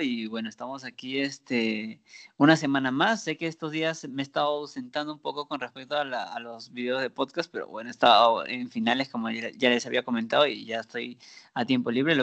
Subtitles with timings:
[0.00, 2.00] y bueno, estamos aquí este,
[2.38, 3.24] una semana más.
[3.24, 7.02] Sé que estos días me he estado ausentando un poco con respecto a, los videos
[7.02, 10.80] de podcast, pero bueno, he estado en finales como ya, les había comentado y ya
[10.80, 11.18] estoy
[11.54, 12.14] a tiempo libre.
[12.14, 12.22] Le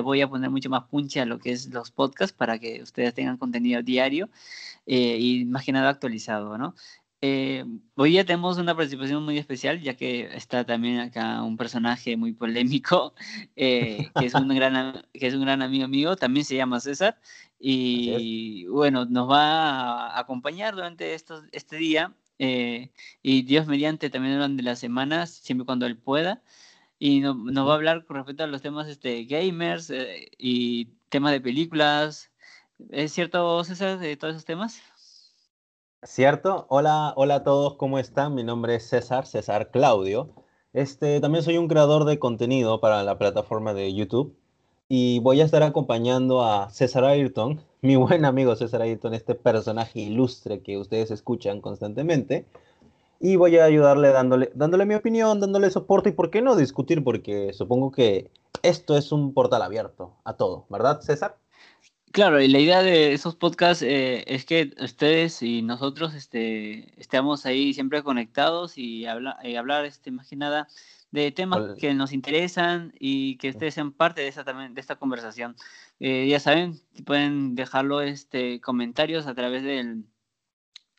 [0.00, 3.12] voy, a poner mucho más punche a lo que es los podcasts para que ustedes
[3.14, 4.30] tengan contenido diario
[4.86, 6.74] eh, y más que nada actualizado, ¿no?
[7.24, 7.64] Eh,
[7.94, 12.32] hoy ya tenemos una participación muy especial, ya que está también acá un personaje muy
[12.32, 13.14] polémico,
[13.56, 17.20] eh, que, es un gran, que es un gran amigo mío, también se llama César,
[17.60, 22.90] y bueno, nos va a acompañar durante estos, este día, eh,
[23.22, 26.42] y Dios mediante también durante las semanas, siempre cuando él pueda,
[26.98, 29.92] y nos va a hablar con respecto a los temas este, gamers
[30.38, 32.30] y temas de películas.
[32.90, 34.82] ¿Es cierto, César, de todos esos temas?
[36.04, 36.66] ¿Cierto?
[36.68, 38.34] Hola, hola a todos, ¿cómo están?
[38.34, 40.30] Mi nombre es César, César Claudio.
[40.72, 44.36] Este, también soy un creador de contenido para la plataforma de YouTube
[44.88, 50.00] y voy a estar acompañando a César Ayrton, mi buen amigo César Ayrton, este personaje
[50.00, 52.46] ilustre que ustedes escuchan constantemente.
[53.20, 57.04] Y voy a ayudarle dándole, dándole mi opinión, dándole soporte y por qué no discutir,
[57.04, 58.28] porque supongo que
[58.64, 61.36] esto es un portal abierto a todo, ¿verdad, César?
[62.12, 67.46] Claro, y la idea de esos podcasts eh, es que ustedes y nosotros este, estemos
[67.46, 70.68] ahí siempre conectados y, habla, hablar este, más que nada
[71.10, 74.96] de temas que nos interesan y que ustedes sean parte de esta, también, de esta
[74.96, 75.56] conversación.
[76.00, 80.04] Eh, ya saben, pueden dejarlo este, comentarios a través del,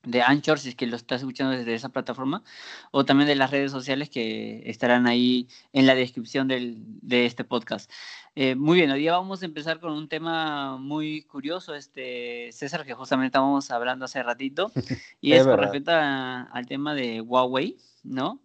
[0.04, 2.44] de Anchor, si es que lo estás escuchando desde esa plataforma,
[2.92, 7.44] o también de las redes sociales que estarán ahí en la descripción del, de este
[7.44, 7.90] podcast.
[8.36, 12.84] Eh, muy bien, hoy día vamos a empezar con un tema muy curioso, este César,
[12.84, 14.72] que justamente estábamos hablando hace ratito,
[15.22, 18.42] y es, con respecto al tema de Huawei, ¿no?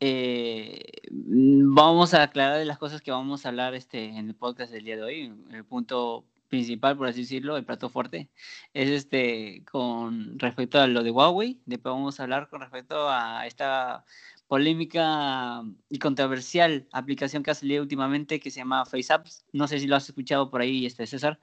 [0.00, 4.84] Eh, vamos a aclarar las cosas que vamos a hablar este, en el podcast del
[4.84, 5.34] día de hoy.
[5.50, 8.30] El punto principal, por así decirlo, el plato fuerte,
[8.72, 11.60] es este con respecto a lo de Huawei.
[11.66, 14.04] Después vamos a hablar con respecto a esta
[14.48, 19.44] polémica y controversial aplicación que ha salido últimamente que se llama FaceApps.
[19.52, 21.40] No sé si lo has escuchado por ahí, este César.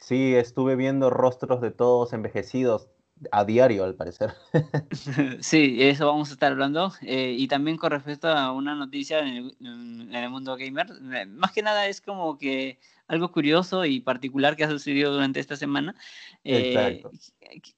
[0.00, 2.88] Sí, estuve viendo rostros de todos envejecidos
[3.32, 4.34] a diario, al parecer.
[5.40, 6.92] sí, eso vamos a estar hablando.
[7.02, 11.26] Eh, y también con respecto a una noticia en el, en el mundo gamer, eh,
[11.26, 15.56] más que nada es como que algo curioso y particular que ha sucedido durante esta
[15.56, 15.94] semana,
[16.42, 17.02] eh,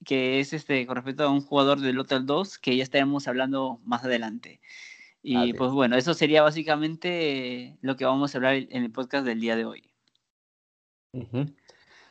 [0.05, 3.79] que es este con respecto a un jugador del Hotel 2 que ya estaremos hablando
[3.83, 4.61] más adelante.
[5.29, 9.41] Y pues bueno, eso sería básicamente lo que vamos a hablar en el podcast del
[9.41, 9.91] día de hoy.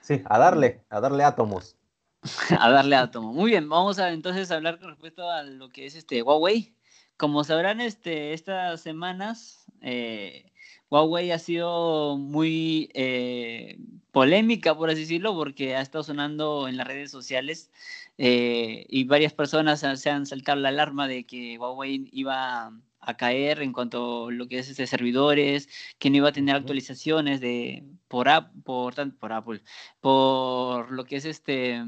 [0.03, 1.77] Sí, a darle, a darle átomos.
[2.61, 3.35] a darle átomos.
[3.35, 6.75] Muy bien, vamos a entonces hablar con respecto a lo que es este Huawei.
[7.17, 10.53] Como sabrán, este, estas semanas eh,
[10.91, 13.79] Huawei ha sido muy eh,
[14.13, 17.71] polémica, por así decirlo, porque ha estado sonando en las redes sociales
[18.19, 23.63] eh, y varias personas se han saltado la alarma de que Huawei iba a caer
[23.63, 27.85] en cuanto a lo que es este servidores, que no iba a tener actualizaciones de
[28.09, 28.29] por,
[28.65, 29.63] por, por Apple,
[30.01, 31.83] por lo que es este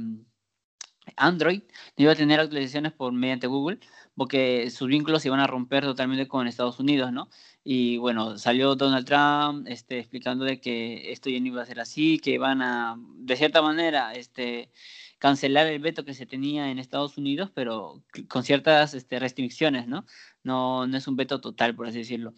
[1.17, 1.63] Android,
[1.97, 3.81] no iba a tener actualizaciones por mediante Google,
[4.17, 7.29] porque sus vínculos se iban a romper totalmente con Estados Unidos, ¿no?
[7.71, 11.81] Y bueno, salió Donald Trump este, explicando de que esto ya no iba a ser
[11.81, 14.71] así, que iban a, de cierta manera, este,
[15.19, 20.07] cancelar el veto que se tenía en Estados Unidos, pero con ciertas este, restricciones, ¿no?
[20.45, 20.87] ¿no?
[20.87, 22.33] No es un veto total, por así decirlo.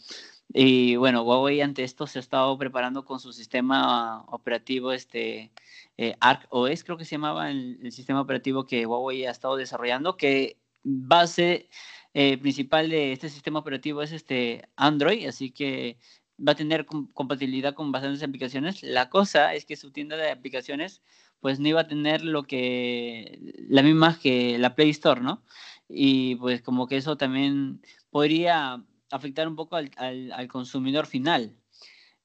[0.52, 5.52] Y bueno, Huawei ante esto se ha estado preparando con su sistema operativo, este,
[5.96, 9.54] eh, Arc OS, creo que se llamaba el, el sistema operativo que Huawei ha estado
[9.54, 11.68] desarrollando, que base
[12.14, 15.98] eh, principal de este sistema operativo es este Android, así que
[16.46, 18.82] va a tener compatibilidad con bastantes aplicaciones.
[18.82, 21.02] La cosa es que su tienda de aplicaciones
[21.40, 23.38] pues no iba a tener lo que
[23.68, 25.42] la misma que la Play Store, ¿no?
[25.88, 31.56] Y pues como que eso también podría afectar un poco al, al consumidor final.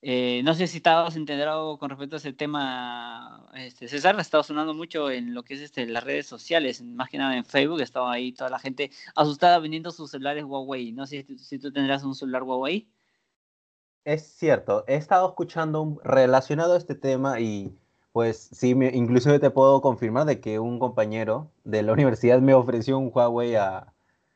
[0.08, 4.44] Eh, no sé si estabas entendido con respecto a ese tema, este, César, ha estado
[4.44, 7.82] sonando mucho en lo que es este, las redes sociales, más que nada en Facebook,
[7.82, 10.92] estaba ahí toda la gente asustada vendiendo sus celulares Huawei.
[10.92, 12.88] No sé si, tú tendrás un celular Huawei.
[14.04, 17.76] Es cierto, he estado escuchando relacionado a este tema y
[18.12, 22.54] pues sí, me, inclusive te puedo confirmar de que un compañero de la universidad me
[22.54, 23.92] ofreció un Huawei a,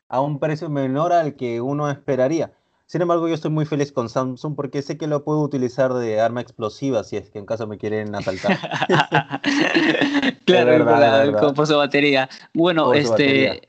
[0.08, 2.56] a un precio menor al que uno esperaría.
[2.90, 6.20] Sin embargo, yo estoy muy feliz con Samsung porque sé que lo puedo utilizar de
[6.20, 8.58] arma explosiva si es que en caso me quieren asaltar.
[10.44, 12.28] claro, por su batería.
[12.52, 13.62] Bueno, este,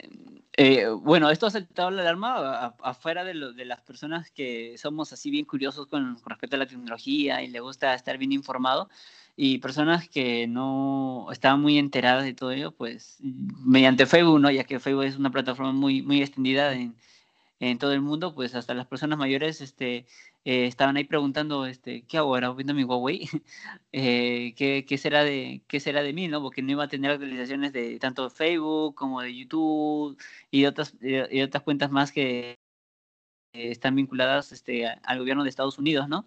[0.56, 5.30] eh, bueno, esto ha saltado la alarma afuera de, de, las personas que somos así
[5.30, 8.90] bien curiosos con, respecto a la tecnología y le gusta estar bien informado.
[9.36, 14.50] y personas que no estaban muy enteradas de todo ello, pues mediante Facebook, ¿no?
[14.50, 16.96] Ya que Facebook es una plataforma muy, muy extendida en,
[17.70, 20.04] en todo el mundo, pues hasta las personas mayores este,
[20.44, 23.28] eh, estaban ahí preguntando, este, ¿qué hago ahora viendo mi Huawei?
[23.92, 26.26] eh, ¿qué, ¿qué, será de, ¿Qué será de mí?
[26.26, 26.42] ¿no?
[26.42, 30.20] Porque no iba a tener actualizaciones de tanto Facebook como de YouTube
[30.50, 32.58] y otras, y otras cuentas más que
[33.52, 36.26] están vinculadas este, al gobierno de Estados Unidos, ¿no?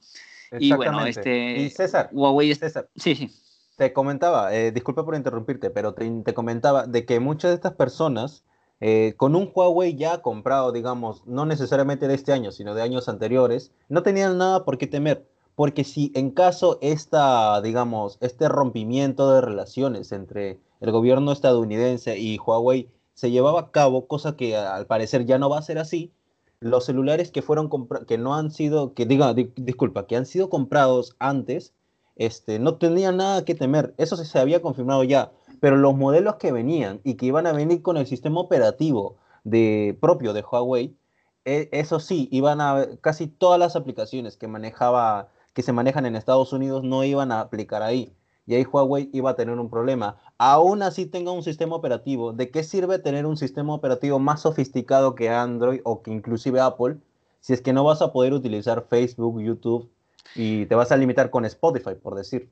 [0.57, 1.57] Y bueno, este...
[1.57, 2.55] Y César, Huawei...
[2.55, 3.29] César, sí, sí.
[3.75, 7.73] Te comentaba, eh, disculpa por interrumpirte, pero te, te comentaba de que muchas de estas
[7.73, 8.45] personas
[8.81, 13.07] eh, con un Huawei ya comprado, digamos, no necesariamente de este año, sino de años
[13.07, 15.25] anteriores, no tenían nada por qué temer,
[15.55, 22.37] porque si en caso esta, digamos, este rompimiento de relaciones entre el gobierno estadounidense y
[22.37, 26.11] Huawei se llevaba a cabo, cosa que al parecer ya no va a ser así,
[26.59, 27.69] los celulares que fueron
[28.07, 31.73] que no han sido, que diga, disculpa, que han sido comprados antes,
[32.15, 33.93] este, no tenían nada que temer.
[33.97, 35.31] Eso se había confirmado ya
[35.65, 39.97] pero los modelos que venían y que iban a venir con el sistema operativo de,
[39.99, 40.95] propio de Huawei,
[41.43, 46.15] e, eso sí, iban a casi todas las aplicaciones que manejaba, que se manejan en
[46.15, 48.15] Estados Unidos no iban a aplicar ahí.
[48.45, 50.17] Y ahí Huawei iba a tener un problema.
[50.37, 55.15] Aún así tenga un sistema operativo, ¿de qué sirve tener un sistema operativo más sofisticado
[55.15, 56.97] que Android o que inclusive Apple
[57.39, 59.89] si es que no vas a poder utilizar Facebook, YouTube
[60.35, 62.51] y te vas a limitar con Spotify, por decir?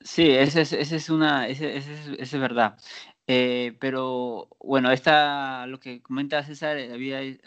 [0.00, 2.78] Sí, esa es, es una, ese, es, verdad.
[3.26, 7.38] Eh, pero bueno, esta, lo que comenta César, eh, había, eh,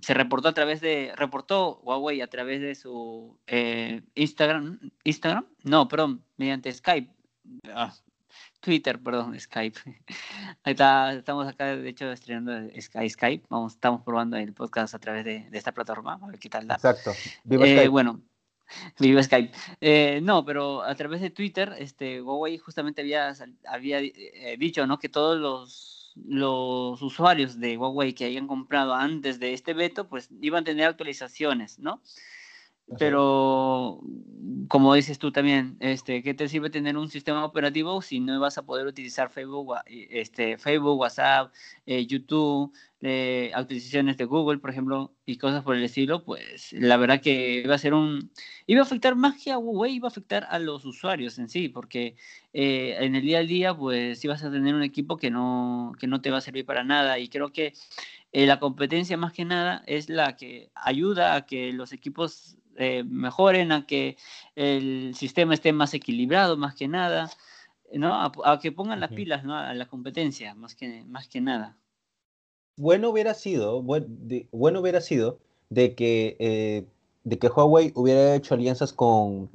[0.00, 3.36] se reportó a través de, reportó Huawei a través de su
[4.14, 7.10] Instagram, Instagram, no, perdón, mediante Skype,
[7.72, 7.92] ah,
[8.60, 9.80] Twitter, perdón, Skype.
[10.62, 15.24] Ahí está, estamos acá, de hecho, estrenando Skype, vamos, estamos probando el podcast a través
[15.24, 16.74] de, esta plataforma, a ver qué tal da.
[16.74, 17.12] Exacto.
[17.42, 17.88] Viva Skype.
[17.88, 18.22] Bueno,
[18.98, 19.52] Viva Skype.
[19.80, 23.34] Eh, no, pero a través de Twitter, este, Huawei justamente había,
[23.66, 24.98] había eh, dicho ¿no?
[24.98, 30.28] que todos los, los usuarios de Huawei que hayan comprado antes de este veto, pues
[30.40, 32.00] iban a tener actualizaciones, ¿no?
[32.98, 34.00] Pero,
[34.68, 38.58] como dices tú también, este, ¿qué te sirve tener un sistema operativo si no vas
[38.58, 41.52] a poder utilizar Facebook, este, Facebook WhatsApp,
[41.86, 46.24] eh, YouTube, eh, actualizaciones de Google, por ejemplo, y cosas por el estilo?
[46.24, 48.30] Pues la verdad que iba a ser un...
[48.66, 51.70] Iba a afectar más que a Huawei, iba a afectar a los usuarios en sí,
[51.70, 52.16] porque
[52.52, 56.06] eh, en el día a día, pues ibas a tener un equipo que no, que
[56.06, 57.18] no te va a servir para nada.
[57.18, 57.72] Y creo que
[58.32, 63.72] la competencia más que nada es la que ayuda a que los equipos eh, mejoren,
[63.72, 64.16] a que
[64.56, 67.30] el sistema esté más equilibrado, más que nada,
[67.92, 68.14] ¿no?
[68.44, 69.56] A, que pongan las pilas ¿no?
[69.56, 71.76] a la competencia, más que, más que nada.
[72.76, 75.38] Bueno hubiera sido, bueno hubiera sido
[75.70, 76.84] de que, eh,
[77.22, 79.48] de que Huawei hubiera hecho alianzas con,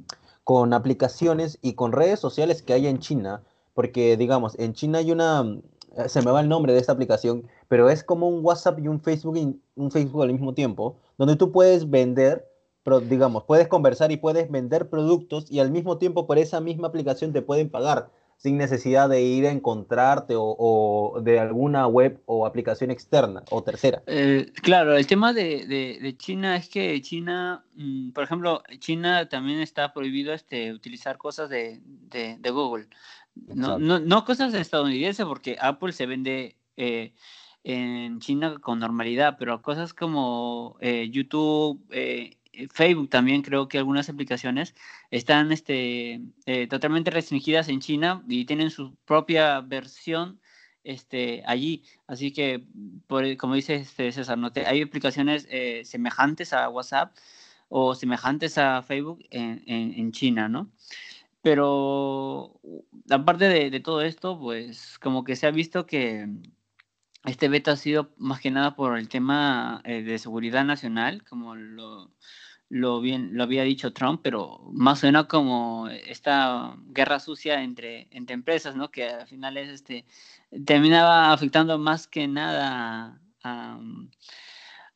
[0.44, 3.42] con aplicaciones y con redes sociales que hay en China,
[3.74, 5.60] porque digamos, en China hay una,
[6.08, 9.00] se me va el nombre de esta aplicación, pero es como un WhatsApp y un
[9.00, 12.49] Facebook, un Facebook al mismo tiempo, donde tú puedes vender
[12.82, 16.88] pero digamos, puedes conversar y puedes vender productos y al mismo tiempo por esa misma
[16.88, 22.46] aplicación te pueden pagar sin necesidad de ir a encontrarte o, de alguna web o
[22.46, 24.02] aplicación externa o tercera.
[24.06, 29.60] Eh, claro, el tema de, de, China es que China, mm, por ejemplo, China también
[29.60, 32.88] está prohibido este, utilizar cosas de, de Google.
[33.34, 37.12] No, no, no, cosas estadounidenses porque Apple se vende eh,
[37.62, 42.38] en China con normalidad, pero cosas como eh, YouTube, eh,
[42.72, 44.74] Facebook también creo que algunas aplicaciones
[45.10, 50.40] están este, eh, totalmente restringidas en China y tienen su propia versión
[50.84, 51.84] este, allí.
[52.06, 52.64] Así que,
[53.06, 54.50] por, como dice este César, ¿no?
[54.66, 57.14] hay aplicaciones eh, semejantes a WhatsApp
[57.68, 60.70] o semejantes a Facebook en, en, China, ¿no?
[61.42, 62.60] Pero
[63.10, 66.28] aparte de, todo esto, pues como que se ha visto que
[67.24, 72.10] este veto ha sido más que nada por el tema de seguridad nacional, como lo,
[72.70, 78.34] lo, bien, lo había dicho Trump, pero más suena como esta guerra sucia entre, entre
[78.34, 78.90] empresas, ¿no?
[78.90, 80.06] Que al final es este,
[80.64, 83.80] terminaba afectando más que nada a,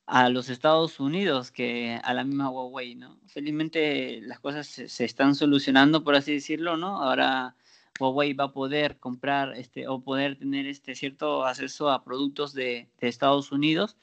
[0.07, 3.19] a los Estados Unidos que a la misma Huawei, ¿no?
[3.27, 7.03] Felizmente las cosas se, están solucionando, por así decirlo, ¿no?
[7.03, 7.57] Ahora
[7.99, 12.89] Huawei va a poder comprar este, o poder tener este cierto acceso a productos de
[13.01, 13.97] Estados Unidos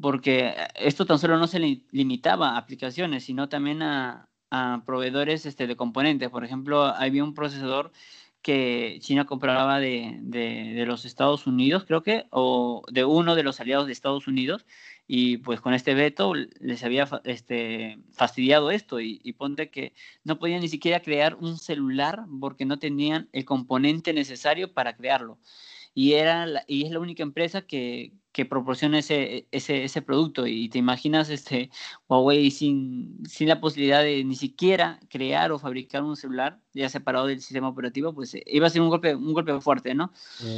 [0.00, 1.58] porque esto tan solo no se
[1.90, 4.28] limitaba a aplicaciones, sino también a,
[4.84, 6.28] proveedores este, de componentes.
[6.28, 7.90] Por ejemplo, había un procesador
[8.42, 13.60] que China compraba de, de, los Estados Unidos, creo que, o de uno de los
[13.60, 14.66] aliados de Estados Unidos,
[15.06, 19.92] y pues con este veto les había este, fastidiado esto y, ponte que
[20.24, 25.38] no podían ni siquiera crear un celular porque no tenían el componente necesario para crearlo.
[25.94, 30.46] Y, era y es la única empresa que, que proporciona ese, ese, ese, producto.
[30.46, 31.70] Y te imaginas este,
[32.08, 37.26] Huawei sin, sin la posibilidad de ni siquiera crear o fabricar un celular ya separado
[37.26, 40.12] del sistema operativo, pues eh, iba a ser un golpe, un golpe fuerte, ¿no?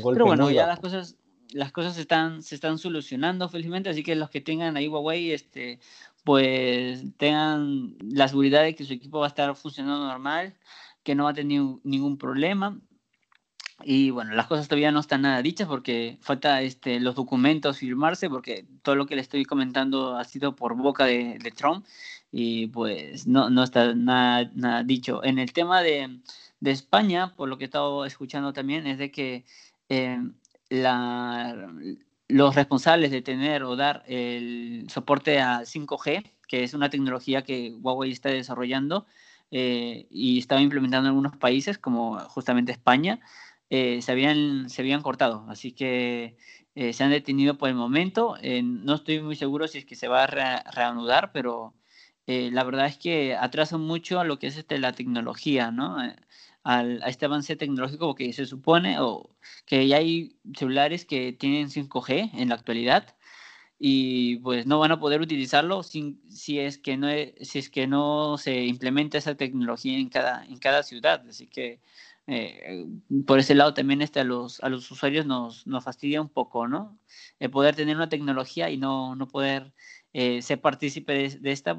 [0.05, 1.17] Pero bueno, ya las cosas,
[1.51, 5.81] las cosas están, se están solucionando felizmente, así que los que tengan ahí Huawei, este,
[6.23, 10.55] pues tengan la seguridad de que su equipo va a estar funcionando normal,
[11.03, 12.81] que no va a tener ningún problema.
[13.83, 18.31] Y bueno, las cosas todavía no están nada dichas porque falta este, los documentos firmarse,
[18.31, 21.85] porque todo lo que le estoy comentando ha sido por boca de, Trump
[22.31, 25.25] y pues no, no está nada, nada dicho.
[25.25, 26.21] En el tema de,
[26.61, 29.45] de, España, por lo que he estado escuchando también, es de que
[29.89, 30.19] eh,
[30.69, 31.73] la,
[32.29, 37.75] los responsables de tener o dar el soporte a 5G, que es una tecnología que
[37.81, 39.07] Huawei está desarrollando
[39.51, 43.21] eh, y estaba implementando en algunos países, como justamente España,
[43.71, 45.47] eh, se, habían, se habían cortado.
[45.49, 46.37] Así que
[46.75, 48.37] eh, se han detenido por el momento.
[48.43, 50.27] no estoy muy seguro si es que se va a
[50.73, 51.75] reanudar, pero
[52.27, 55.97] la verdad es que atrasan mucho a lo que es este, la tecnología, ¿no?
[56.65, 59.31] a este avance tecnológico porque se supone o
[59.67, 63.15] que ya hay celulares que tienen 5G en la actualidad
[63.79, 67.09] y pues no van a poder utilizarlo sin, si, es que no,
[67.43, 71.27] si es que no se implementa esa tecnología en cada, en cada ciudad.
[71.29, 71.81] Así que
[72.27, 72.87] eh,
[73.27, 76.67] por ese lado también este, a, los, a los usuarios nos, nos fastidia un poco,
[76.67, 76.99] ¿no?
[77.39, 79.73] El poder tener una tecnología y no, no poder
[80.15, 81.77] eh, ser partícipe de, esta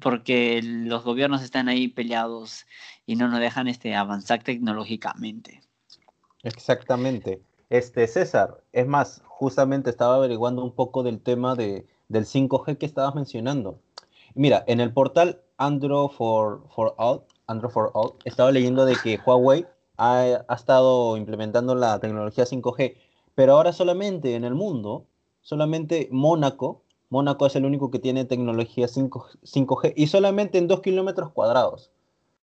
[0.00, 2.66] porque los gobiernos están ahí peleados
[3.06, 5.62] y no nos dejan este, avanzar tecnológicamente.
[6.42, 7.40] Exactamente.
[7.70, 12.86] Este, César, es más, justamente estaba averiguando un poco del tema de, del 5G que
[12.86, 13.80] estabas mencionando.
[14.34, 19.18] Mira, en el portal Android for, for All, Android for All, estaba leyendo de que
[19.24, 19.66] Huawei
[20.00, 22.96] ha, ha, estado implementando la tecnología 5G,
[23.34, 25.06] pero ahora solamente en el mundo,
[25.40, 30.80] solamente Mónaco Mónaco es el único que tiene tecnología 5, g y solamente en 2
[30.80, 31.90] kilómetros cuadrados.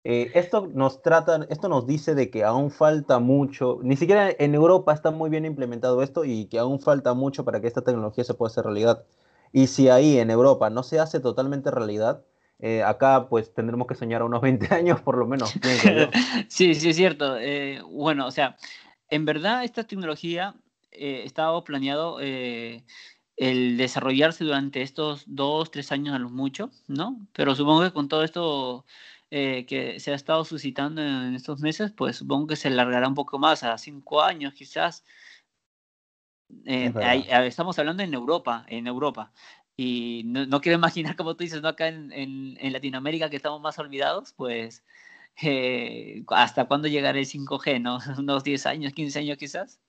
[0.03, 4.53] Eh, esto nos trata, esto nos dice de que aún falta mucho, ni siquiera en
[4.53, 8.23] Europa está muy bien implementado esto y que aún falta mucho para que esta tecnología
[8.23, 9.05] se pueda hacer realidad.
[9.51, 12.23] Y si ahí en Europa no se hace totalmente realidad,
[12.59, 15.53] eh, acá pues tendremos que soñar unos 20 años por lo menos.
[16.47, 17.37] sí, sí, es cierto.
[17.39, 18.57] Eh, bueno, o sea,
[19.09, 20.55] en verdad esta tecnología
[20.91, 27.27] estaba planeado el desarrollarse durante estos dos, tres años a lo mucho, ¿no?
[27.33, 28.85] Pero supongo que con todo esto
[29.35, 33.15] eh, que se ha estado suscitando en estos meses, pues supongo que se alargará un
[33.15, 35.03] poco más, a cinco años quizás.
[36.67, 36.93] Eh,
[37.45, 39.31] estamos hablando en Europa, en Europa.
[39.75, 41.69] Y no, quiero imaginar, como tú dices, ¿no?
[41.69, 44.83] acá en, en, Latinoamérica que estamos más olvidados, pues
[45.41, 47.97] eh, hasta cuándo llegará el 5G, ¿no?
[48.19, 49.79] Unos 10 años, 15 años quizás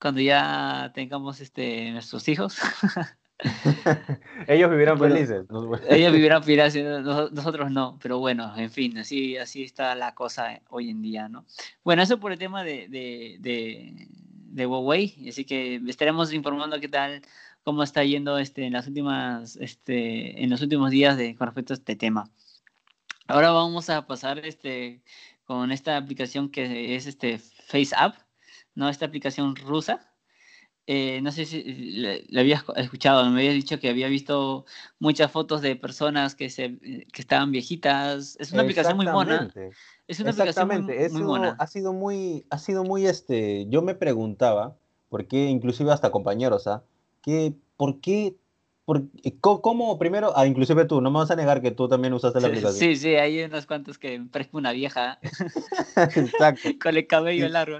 [0.00, 2.58] cuando ya tengamos este, nuestros hijos.
[4.48, 5.46] ellos vivirán felices.
[5.88, 6.84] ellos vivirán felices,
[7.32, 11.46] nosotros no, pero bueno, en fin, así, así está la cosa hoy en día, ¿no?
[11.82, 17.22] Bueno, eso por el tema de, de, de, Huawei, así que estaremos informando qué tal,
[17.62, 21.72] cómo está yendo este, en las últimas, este, en los últimos días de, con respecto
[21.72, 22.30] a este tema.
[23.26, 25.02] Ahora vamos a pasar este,
[25.44, 28.16] con esta aplicación que es este FaceApp
[28.74, 28.88] ¿no?
[28.88, 30.00] Esta aplicación rusa.
[30.86, 31.62] Eh, no sé si
[32.30, 34.64] la habías escuchado, me habías dicho que había visto
[34.98, 38.36] muchas fotos de personas que, se, que estaban viejitas.
[38.40, 39.52] Es una aplicación muy buena.
[40.08, 40.68] Es una aplicación
[41.12, 41.56] muy, buena.
[41.60, 44.76] Ha sido muy, ha sido muy, este, yo me preguntaba,
[45.08, 46.82] porque inclusive hasta compañeros, ¿ah?
[47.22, 48.36] Que, ¿Por qué
[48.90, 49.04] por,
[49.40, 52.48] ¿Cómo, primero, ah, inclusive tú, no me vas a negar que tú también usaste la
[52.48, 52.74] aplicación?
[52.74, 55.20] Sí, sí, hay unos cuantos que me parece una vieja.
[55.96, 56.68] Exacto.
[56.82, 57.78] Con el cabello largo.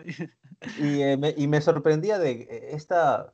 [0.78, 3.32] Y, eh, me, y, me, sorprendía de eh, esta,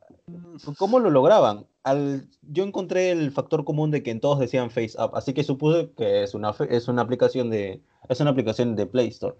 [0.78, 1.66] cómo lo lograban.
[1.82, 5.90] Al, yo encontré el factor común de que en todos decían FaceApp, así que supuse
[5.98, 9.36] que es una, es una aplicación de es una aplicación de Play Store.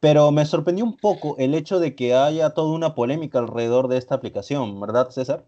[0.00, 3.98] Pero me sorprendió un poco el hecho de que haya toda una polémica alrededor de
[3.98, 5.44] esta aplicación, ¿verdad, César?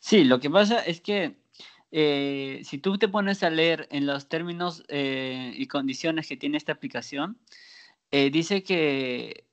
[0.00, 1.36] Sí, lo que pasa es que
[1.92, 6.72] eh, si tú te pones a leer en los términos y condiciones que tiene esta
[6.72, 7.38] aplicación,
[8.10, 9.44] dice que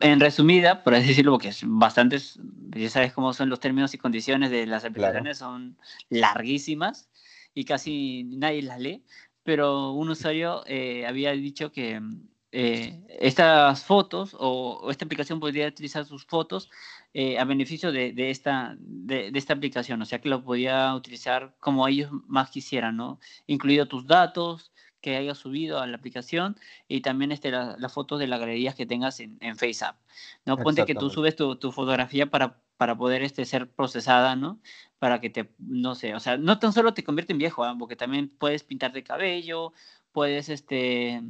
[0.00, 2.38] en resumida, por así decirlo, porque es bastantes,
[2.70, 5.76] ya sabes cómo son los términos y condiciones de las aplicaciones, son
[6.08, 7.08] larguísimas
[7.54, 9.04] y casi nadie las lee,
[9.42, 12.00] pero un usuario eh, había dicho que
[12.56, 16.70] eh, estas fotos o, esta aplicación podría utilizar sus fotos
[17.12, 20.94] eh, a beneficio de, de esta, de, de, esta aplicación, o sea que lo podía
[20.94, 23.18] utilizar como ellos más quisieran, ¿no?
[23.48, 24.70] Incluido tus datos
[25.00, 26.56] que hayas subido a la aplicación
[26.86, 29.96] y también este, las fotos de las galerías que tengas en, en FaceApp,
[30.44, 30.56] ¿no?
[30.56, 34.60] Ponte que tú subes tu, tu fotografía para, para poder este, ser procesada, ¿no?
[35.00, 37.74] Para que te, no sé, o sea, no tan solo te convierte en viejo, ¿eh?
[37.76, 39.72] porque también puedes pintarte cabello,
[40.12, 41.20] puedes, este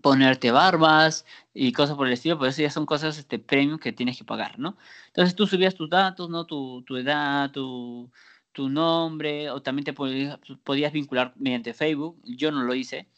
[0.00, 3.92] ponerte barbas y cosas por el estilo, pero eso ya son cosas este, premium que
[3.92, 4.76] tienes que pagar, ¿no?
[5.08, 6.46] Entonces tú subías tus datos, ¿no?
[6.46, 8.10] Tu, tu edad, tu,
[8.52, 13.08] tu, nombre, o también te podías, podías, vincular mediante Facebook, yo no lo hice.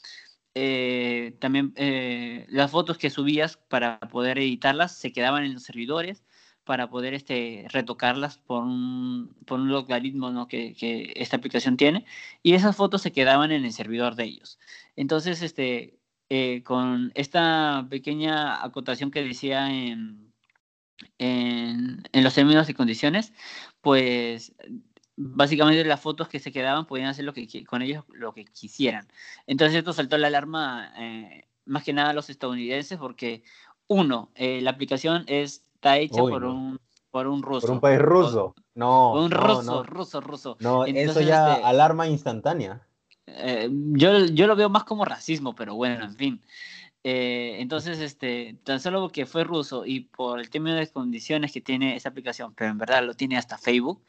[0.57, 6.23] Eh, también eh, las fotos que subías para poder editarlas se quedaban en los servidores
[6.65, 10.49] para poder este, retocarlas por un, por un logaritmo ¿no?
[10.49, 12.07] que, que esta aplicación tiene
[12.43, 14.59] y esas fotos se quedaban en el servidor de ellos.
[14.97, 20.33] Entonces, este, eh, con esta pequeña acotación que decía en,
[21.19, 23.33] en, en, los términos y condiciones,
[23.81, 24.55] pues
[25.17, 29.07] básicamente las fotos que se quedaban podían hacer lo que, con ellos lo que quisieran.
[29.47, 33.43] Entonces esto saltó la alarma eh, más que nada a los estadounidenses porque,
[33.87, 36.55] uno, eh, la aplicación está hecha Uy, por no.
[36.55, 36.81] un
[37.15, 37.69] por un ruso.
[37.69, 38.57] Por un país ruso.
[38.75, 39.13] No.
[39.13, 39.83] un no, ruso, no.
[39.85, 40.57] ruso, ruso.
[40.59, 42.85] No, Entonces, eso ya este, alarma instantánea.
[43.27, 46.41] Eh, yo, yo lo veo más como racismo, pero bueno, en fin.
[47.05, 51.61] Eh, entonces, este, tan solo porque fue ruso y por el término de condiciones que
[51.61, 54.03] tiene esa aplicación, pero en verdad lo tiene hasta Facebook,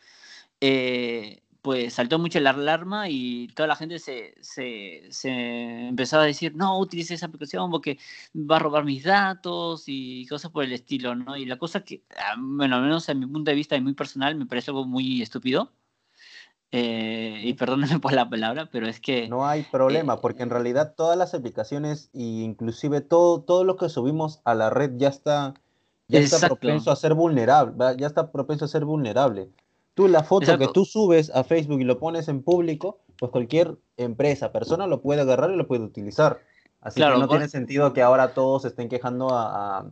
[0.61, 5.29] eh, pues saltó mucho la alarma y toda la gente se, se, se,
[5.89, 7.97] empezó a decir, no, utilice esa aplicación porque
[8.35, 11.35] va a robar mis datos y cosas por el estilo, ¿no?
[11.37, 13.93] Y la cosa que, ah, bueno, al menos a mi punto de vista y muy
[13.93, 15.71] personal, me parece algo muy estúpido
[16.77, 19.29] eh, y perdónenme por la palabra, pero es que...
[19.29, 23.77] No hay problema, eh, porque en realidad todas las aplicaciones e inclusive todo, todo lo
[23.77, 25.53] que subimos a la red ya está,
[26.09, 29.47] ya está propenso a ser vulnerable, ya está propenso a ser vulnerable.
[29.93, 30.67] Tú la foto Exacto.
[30.67, 35.01] que tú subes a Facebook y lo pones en público, pues cualquier empresa, persona lo
[35.01, 36.41] puede agarrar y lo puede utilizar.
[36.81, 37.37] Así claro, que no por...
[37.37, 39.85] tiene sentido que ahora todos estén quejando a, a,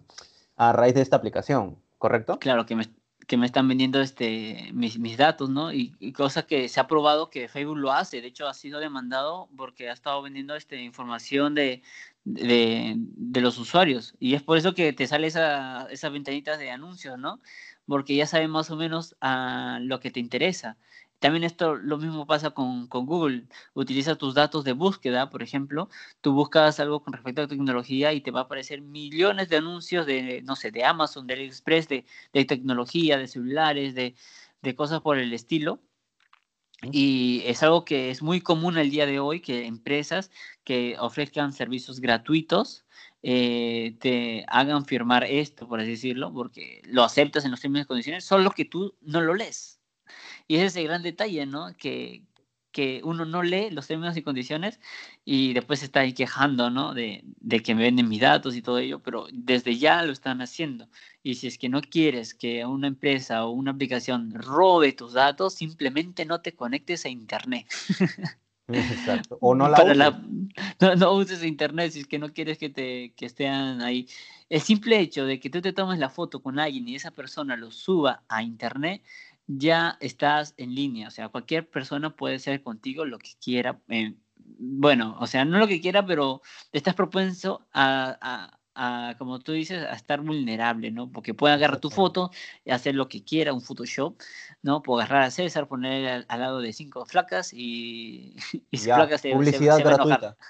[0.57, 2.39] a raíz de esta aplicación, ¿correcto?
[2.39, 2.83] Claro, que me,
[3.27, 5.73] que me están vendiendo este, mis, mis datos, ¿no?
[5.73, 8.21] Y, y cosa que se ha probado que Facebook lo hace.
[8.21, 11.81] De hecho, ha sido demandado porque ha estado vendiendo este, información de,
[12.25, 14.15] de, de los usuarios.
[14.19, 17.41] Y es por eso que te sale esa, esas ventanitas de anuncios, ¿no?
[17.85, 20.77] Porque ya saben más o menos a lo que te interesa.
[21.23, 23.47] También esto lo mismo pasa con, con, Google.
[23.75, 25.87] Utiliza tus datos de búsqueda, por ejemplo.
[26.19, 30.05] Tú buscas algo con respecto a tecnología y te va a aparecer millones de anuncios
[30.05, 34.15] de, no sé, de Amazon, de AliExpress, de, de tecnología, de celulares, de,
[34.61, 35.79] de cosas por el estilo.
[36.91, 40.29] Y es algo que es muy común el día de hoy, que empresas
[40.65, 42.83] que ofrezcan servicios gratuitos
[43.21, 47.87] eh, te hagan firmar esto, por así decirlo, porque lo aceptas en los términos y
[47.87, 49.79] condiciones, solo que tú no lo lees.
[50.47, 51.75] Y ese es el gran detalle, ¿no?
[51.77, 52.23] Que,
[52.71, 54.79] que uno no lee los términos y condiciones
[55.23, 56.93] y después se está ahí quejando, ¿no?
[56.93, 60.41] De, de, que me venden mis datos y todo ello, pero desde ya lo están
[60.41, 60.89] haciendo.
[61.21, 65.53] Y si es que no quieres que una empresa o una aplicación robe tus datos,
[65.53, 67.67] simplemente no te conectes a Internet.
[68.67, 69.37] Exacto.
[69.41, 69.97] O no la, uses.
[69.97, 70.21] La,
[70.79, 74.07] no, no, uses internet si es que no quieres que te que estén ahí.
[74.49, 77.57] El simple hecho de que tú te tomes la foto con alguien y esa persona
[77.57, 79.03] lo suba a internet
[79.47, 84.15] ya estás en línea, o sea, cualquier persona puede ser contigo lo que quiera, eh,
[84.35, 89.51] bueno, o sea, no lo que quiera, pero estás propenso a, a, a, como tú
[89.51, 91.11] dices, a estar vulnerable, ¿no?
[91.11, 92.31] Porque puede agarrar tu foto
[92.65, 94.19] y hacer lo que quiera, un Photoshop,
[94.61, 94.81] ¿no?
[94.81, 98.35] Puedo agarrar a César, poner al, al lado de cinco flacas y,
[98.71, 100.37] y ya, flacas se, publicidad se, se gratuita.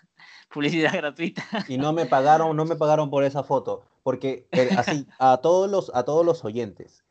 [0.53, 1.43] Publicidad gratuita.
[1.67, 5.69] Y no me pagaron, no me pagaron por esa foto, porque eh, así, a todos
[5.69, 7.03] los, a todos los oyentes,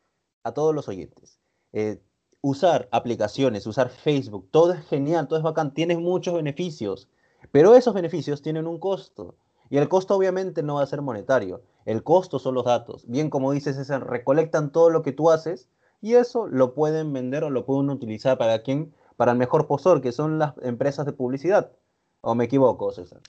[0.43, 1.41] a todos los oyentes,
[1.73, 1.99] eh,
[2.41, 7.07] usar aplicaciones, usar Facebook, todo es genial, todo es bacán, tienes muchos beneficios,
[7.51, 9.35] pero esos beneficios tienen un costo.
[9.69, 13.05] Y el costo obviamente no va a ser monetario, el costo son los datos.
[13.07, 15.69] Bien como dices, es, recolectan todo lo que tú haces
[16.01, 20.01] y eso lo pueden vender o lo pueden utilizar para quién, para el mejor posor,
[20.01, 21.71] que son las empresas de publicidad.
[22.21, 23.21] ¿O me equivoco, César?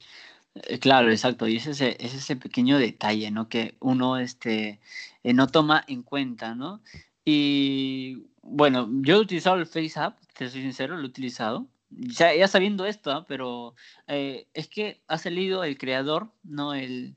[0.55, 1.47] Eh, claro, exacto.
[1.47, 3.49] Y ese es, ese, es ese pequeño detalle, ¿no?
[3.49, 4.81] Que uno este,
[5.23, 6.81] eh, no toma en cuenta, ¿no?
[7.25, 11.67] Y bueno, yo he utilizado el FaceApp, te soy sincero, lo he utilizado.
[11.91, 13.25] Ya, ya sabiendo esto, ¿eh?
[13.27, 13.75] pero
[14.07, 17.17] eh, es que ha salido el creador, no el,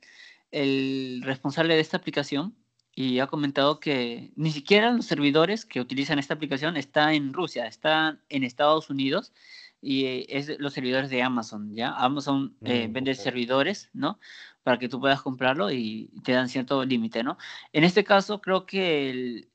[0.52, 2.56] el responsable de esta aplicación,
[2.94, 7.68] y ha comentado que ni siquiera los servidores que utilizan esta aplicación están en Rusia,
[7.68, 9.34] están en Estados Unidos,
[9.82, 11.92] y eh, es los servidores de Amazon, ¿ya?
[11.92, 14.20] Amazon eh, mm, vende servidores, ¿no?
[14.64, 17.38] Para que tú puedas comprarlo y te dan cierto límite, ¿no?
[17.74, 19.50] En este caso, creo que el,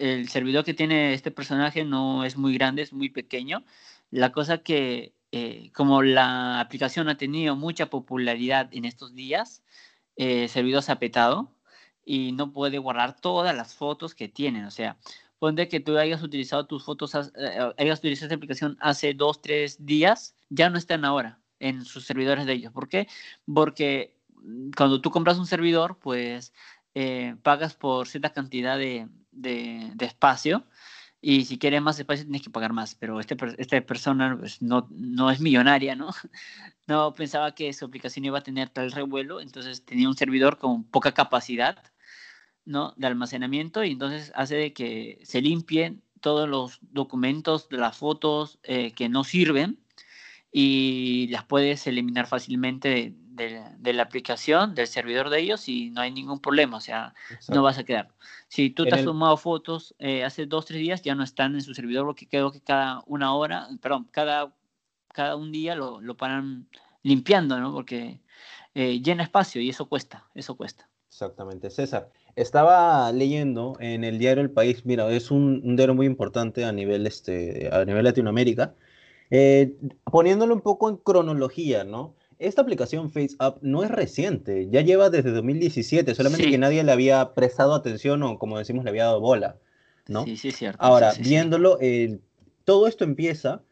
[0.00, 3.64] el, servidor que tiene este personaje no es muy grande, es muy pequeño.
[4.10, 9.62] La cosa que, eh, como la aplicación ha tenido mucha popularidad en estos días,
[10.16, 11.52] el servidor se ha petado
[12.04, 14.98] y no puede guardar todas las fotos que tienen, o sea,
[15.38, 19.84] ponte que tú hayas utilizado tus fotos, eh, hayas utilizado esta aplicación hace dos, tres
[19.84, 22.72] días, ya no están ahora en sus servidores de ellos.
[22.72, 23.08] ¿Por qué?
[23.52, 26.52] Porque mm, cuando tú compras un servidor, pues
[26.94, 30.66] eh, pagas por cierta cantidad de, de, espacio
[31.20, 34.88] y si quieres más espacio tienes que pagar más, pero este, esta persona pues, no,
[34.90, 36.10] no es millonaria, ¿no?
[36.86, 40.82] No pensaba que su aplicación iba a tener tal revuelo, entonces tenía un servidor con
[40.82, 41.80] poca capacidad
[42.64, 42.94] ¿no?
[42.96, 48.92] de almacenamiento y entonces hace de que se limpien todos los documentos las fotos eh,
[48.92, 49.78] que no sirven
[50.52, 53.14] y las puedes eliminar fácilmente
[53.78, 57.14] de, la aplicación, del servidor de ellos y no hay ningún problema, o sea,
[57.48, 58.08] no vas a quedar.
[58.48, 61.62] Si tú te has tomado fotos eh, hace dos, tres días, ya no están en
[61.62, 64.52] su servidor porque creo que cada una hora, perdón, cada,
[65.12, 66.68] cada un día lo, lo paran
[67.02, 67.72] limpiando, ¿no?
[67.72, 68.20] Porque
[68.74, 70.88] eh, llena espacio y eso cuesta, eso cuesta.
[71.08, 72.10] Exactamente, César.
[72.36, 77.06] Estaba leyendo en el diario El País, mira, es un, diario muy importante a nivel,
[77.06, 78.74] este, a nivel Latinoamérica,
[79.30, 82.14] eh, poniéndolo un poco en cronología, ¿no?
[82.40, 87.34] Esta aplicación FaceApp no es reciente, ya lleva desde 2017, solamente que nadie le había
[87.34, 89.58] prestado atención o como decimos le había dado bola,
[90.08, 90.24] ¿no?
[90.24, 90.82] Sí, sí, cierto.
[90.82, 91.78] Ahora, viéndolo,
[92.64, 93.62] todo esto empieza,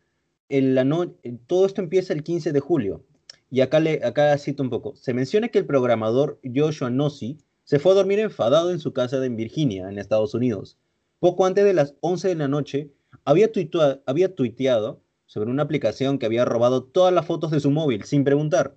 [0.50, 1.08] en la no,
[1.46, 3.04] todo esto empieza el 15 de julio.
[3.50, 4.94] Y acá, le, acá cito un poco.
[4.96, 9.24] Se menciona que el programador Joshua Nossi se fue a dormir enfadado en su casa
[9.24, 10.76] en Virginia, en Estados Unidos.
[11.20, 12.90] Poco antes de las 11 de la noche,
[13.24, 13.50] había,
[14.04, 18.24] había tuiteado sobre una aplicación que había robado todas las fotos de su móvil sin
[18.24, 18.76] preguntar,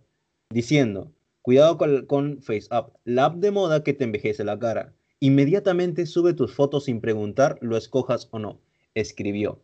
[0.50, 1.12] diciendo,
[1.42, 4.94] cuidado con, con FaceApp, la app de moda que te envejece la cara.
[5.20, 8.60] Inmediatamente sube tus fotos sin preguntar, lo escojas o no,
[8.94, 9.62] escribió.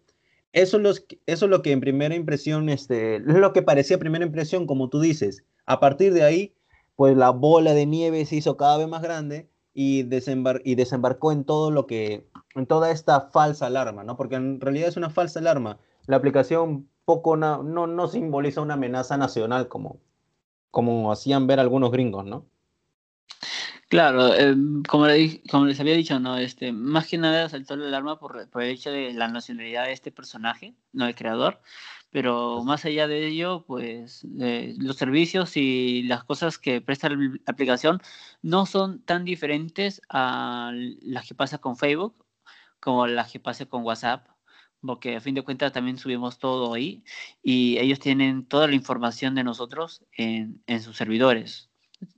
[0.53, 4.65] Eso es, eso es lo que en primera impresión, este, lo que parecía primera impresión,
[4.65, 5.43] como tú dices.
[5.65, 6.55] A partir de ahí,
[6.95, 10.07] pues la bola de nieve se hizo cada vez más grande y,
[10.63, 14.15] y desembarcó en todo lo que, en toda esta falsa alarma, ¿no?
[14.15, 15.79] Porque en realidad es una falsa alarma.
[16.07, 20.01] La aplicación poco no, no simboliza una amenaza nacional como,
[20.71, 22.45] como hacían ver algunos gringos, ¿no?
[23.89, 24.53] Claro, eh,
[24.89, 25.07] como,
[25.49, 28.71] como, les había dicho, no, este, más que nada saltó la alarma por, por el
[28.71, 31.61] hecho de la nacionalidad de este personaje, no el creador,
[32.09, 37.17] pero más allá de ello, pues eh, los servicios y las cosas que presta la
[37.45, 38.01] aplicación
[38.41, 42.25] no son tan diferentes a las que pasa con Facebook
[42.79, 44.27] como las que pasa con WhatsApp,
[44.81, 47.03] porque a fin de cuentas también subimos todo ahí
[47.43, 51.69] y ellos tienen toda la información de nosotros en, en sus servidores.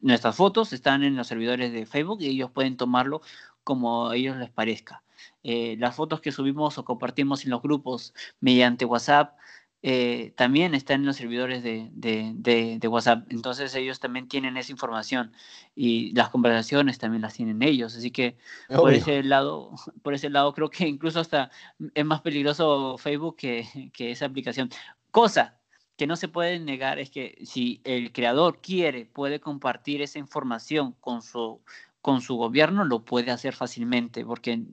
[0.01, 3.21] Nuestras fotos están en los servidores de Facebook y ellos pueden tomarlo
[3.63, 5.03] como a ellos les parezca.
[5.43, 9.37] Eh, las fotos que subimos o compartimos en los grupos mediante WhatsApp
[9.81, 13.25] eh, también están en los servidores de, de, WhatsApp.
[13.29, 15.31] Entonces ellos también tienen esa información
[15.75, 17.95] y las conversaciones también las tienen ellos.
[17.95, 18.37] Así que
[18.67, 19.71] por ese lado,
[20.03, 21.49] por ese lado creo que incluso hasta
[21.93, 24.69] es más peligroso Facebook que, que esa aplicación.
[25.11, 25.59] Cosa
[25.95, 30.93] que no se puede negar es que si el creador quiere, puede compartir esa información
[30.99, 31.61] con su
[32.09, 34.63] con su gobierno lo puede hacer fácilmente, porque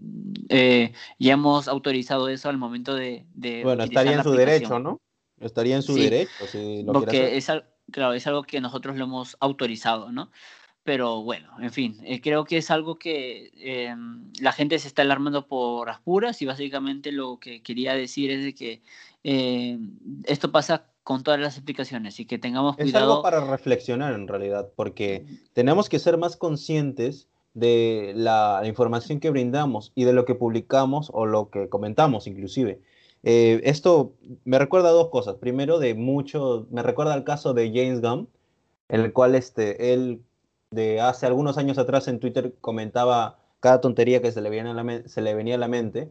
[0.49, 3.27] eh, ya hemos autorizado eso al momento de...
[3.62, 5.03] bueno, estaría en su derecho, ¿no?
[5.38, 7.53] Estaría en su derecho, si lo porque es,
[7.92, 10.31] claro, es algo que nosotros lo hemos autorizado, ¿no?
[10.83, 15.03] Pero bueno, en fin, eh, creo que es algo que em, la gente se está
[15.03, 18.81] alarmando por las puras y básicamente lo que quería decir es de que
[19.25, 22.88] em, esto pasa con todas las aplicaciones y que tengamos cuidado.
[22.88, 29.21] Es algo para reflexionar en realidad, porque tenemos que ser más conscientes de la, información
[29.21, 32.81] que brindamos y de lo que publicamos o lo que comentamos inclusive.
[33.23, 34.14] Eh, esto
[34.45, 35.37] me recuerda a dos cosas.
[35.37, 38.29] Primero, de mucho, me recuerda al caso de James Gunn,
[38.88, 40.23] en el cual este, él
[40.73, 44.75] de hace algunos años atrás en Twitter comentaba cada tontería que se le, venía a
[44.75, 46.11] la, se le venía a la mente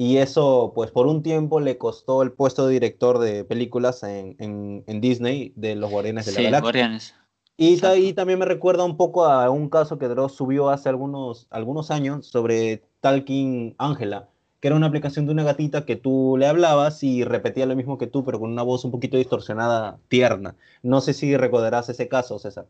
[0.00, 4.34] y eso, pues por un tiempo le costó el puesto de director de películas en,
[4.38, 6.62] en, Disney de los Guardianes de la Galaxia.
[6.62, 7.14] Guardianes.
[7.58, 11.48] Y, y, también me recuerda un poco a un caso que Dross subió hace algunos,
[11.50, 16.46] algunos años sobre Talking Angela, que era una aplicación de una gatita que tú le
[16.46, 20.56] hablabas y repetía lo mismo que tú, pero con una voz un poquito distorsionada, tierna.
[20.82, 22.64] No sé si recordarás ese caso, César.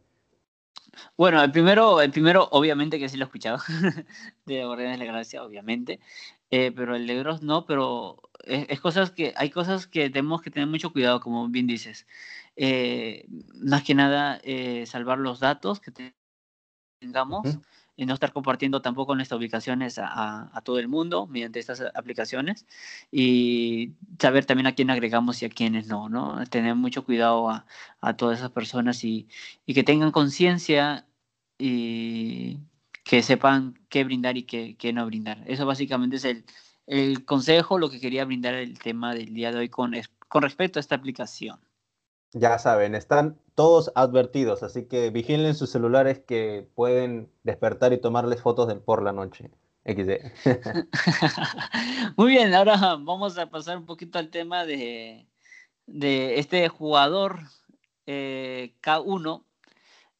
[1.16, 3.58] Bueno, el primero, el primero obviamente que sí lo he escuchado,
[4.46, 6.00] de Guardianes de la Galaxia, obviamente,
[6.50, 10.50] eh, pero el de Gross no, pero es, cosas que, hay cosas que tenemos que
[10.50, 12.06] tener mucho cuidado, como bien dices.
[12.56, 15.92] Eh, más que nada, eh, salvar los datos que
[17.00, 17.58] tengamos
[18.00, 22.66] y no estar compartiendo tampoco nuestras ubicaciones a, todo el mundo mediante estas aplicaciones
[23.12, 26.42] y saber también a quién agregamos y a quiénes no, ¿no?
[26.46, 27.66] Tener mucho cuidado a,
[28.00, 29.28] a todas esas personas y,
[29.66, 31.06] y que tengan conciencia
[31.58, 32.58] y
[33.04, 35.44] que sepan qué brindar y qué, qué, no brindar.
[35.46, 36.44] Eso básicamente es el,
[36.86, 39.92] el consejo, lo que quería brindar el tema del día de hoy con,
[40.28, 41.60] con respecto a esta aplicación.
[42.32, 48.40] Ya saben, están todos advertidos, así que vigilen sus celulares que pueden despertar y tomarles
[48.40, 49.50] fotos de por la noche.
[49.84, 50.20] XD.
[52.16, 55.26] Muy bien, ahora vamos a pasar un poquito al tema de,
[55.86, 57.40] de este jugador
[58.06, 59.44] eh, K1,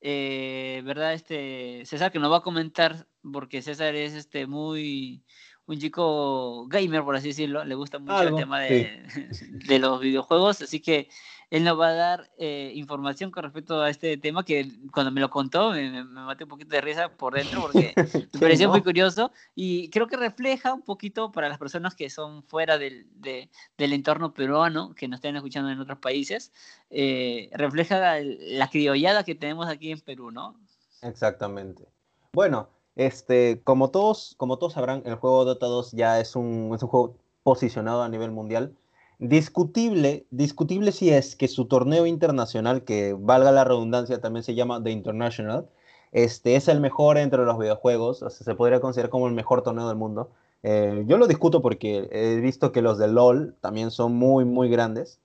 [0.01, 1.13] eh, ¿verdad?
[1.15, 5.23] Este César que nos va a comentar, porque César es este muy
[5.67, 9.05] un chico gamer, por así decirlo, le gusta mucho el tema de,
[9.69, 11.09] de, los videojuegos, así que
[11.51, 15.21] él nos va a dar eh, información con respecto a este tema que cuando me
[15.21, 17.93] lo contó me, me, maté un poquito de risa por dentro porque
[18.33, 22.45] me pareció muy curioso y creo que refleja un poquito para las personas que son
[22.45, 26.53] fuera del, del entorno peruano, que nos estén escuchando en otros países,
[26.89, 30.55] eh, refleja la, la criollada que tenemos aquí en Perú, ¿no?
[31.03, 31.85] Exactamente.
[32.33, 36.83] Bueno, este, como todos, como todos sabrán, el juego Dota 2 ya es un, es
[36.83, 38.77] un juego posicionado a nivel mundial
[39.21, 44.83] Discutible, discutible si es que su torneo internacional, que valga la redundancia, también se llama
[44.83, 45.69] The International,
[46.11, 49.63] este, es el mejor entre los videojuegos, o sea, se podría considerar como el mejor
[49.63, 50.31] torneo del mundo.
[50.63, 54.71] Eh, yo lo discuto porque he visto que los de LOL también son muy, muy
[54.71, 55.21] grandes,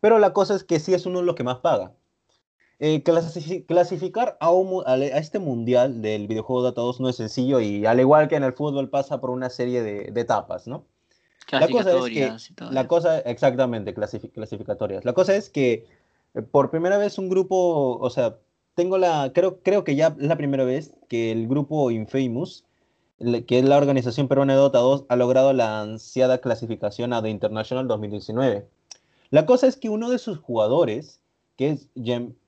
[0.00, 1.92] pero la cosa es que sí es uno de los que más paga.
[2.80, 4.50] Eh, clasificar a,
[4.86, 8.42] a, este mundial del videojuego Data 2 no es sencillo y al igual que en
[8.42, 10.84] el fútbol pasa por una serie de etapas, ¿no?
[11.50, 12.32] La cosa es que,
[12.70, 15.04] la cosa, exactamente, clasificatorias.
[15.04, 15.86] La cosa es que
[16.34, 18.36] eh, por primera vez un grupo, o sea,
[18.74, 22.64] tengo la, creo, creo que ya es la primera vez que el grupo Infamous,
[23.18, 27.28] que es la organización peruana de Dota 2, ha logrado la ansiada clasificación a The
[27.28, 28.66] International 2019.
[29.30, 31.20] La cosa es que uno de sus jugadores,
[31.56, 31.88] que es,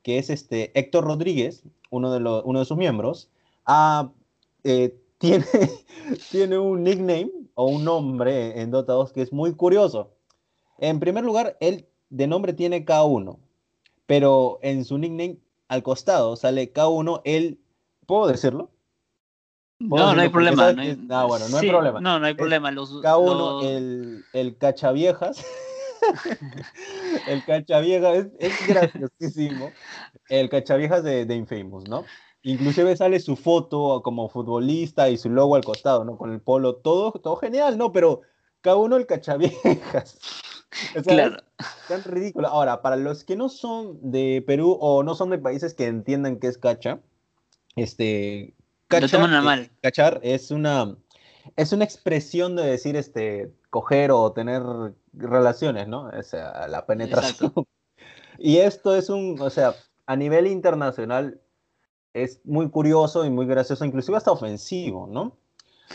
[0.02, 3.28] que es este Héctor Rodríguez, uno de, los, uno de sus miembros,
[4.64, 5.46] eh, tiene,
[6.30, 10.14] tiene un nickname o un nombre en Dota 2 que es muy curioso.
[10.78, 13.38] En primer lugar, él de nombre tiene K1,
[14.06, 15.38] pero en su nickname
[15.68, 17.60] al costado sale K1, él,
[18.06, 18.70] ¿puedo decirlo?
[19.78, 20.72] no, no hay problema.
[20.72, 20.82] No,
[21.16, 22.00] ah, bueno, no hay problema.
[22.00, 22.70] No, no hay problema.
[22.70, 25.44] K1, el, el cachaviejas.
[27.28, 29.72] el cachaviejas es, es graciosísimo.
[30.28, 32.04] El cachaviejas de, de Infamous, ¿no?
[32.44, 36.16] Inclusive sale su foto como futbolista y su logo al costado, ¿no?
[36.16, 37.92] Con el polo, todo, todo genial, ¿no?
[37.92, 38.22] Pero
[38.60, 40.18] cada uno el cachaviejas.
[41.06, 41.36] claro.
[41.58, 42.48] Es tan ridículo.
[42.48, 46.38] Ahora, para los que no son de Perú o no son de países que entiendan
[46.38, 47.00] qué es cacha,
[47.76, 48.54] este...
[48.88, 49.18] Cacha,
[49.80, 50.96] cachar es una,
[51.56, 54.62] es una expresión de decir, este, coger o tener
[55.14, 56.10] relaciones, ¿no?
[56.10, 57.52] O sea, la penetración.
[58.38, 59.74] Y esto es un, o sea,
[60.06, 61.40] a nivel internacional
[62.14, 65.36] es muy curioso y muy gracioso, inclusive hasta ofensivo, ¿no?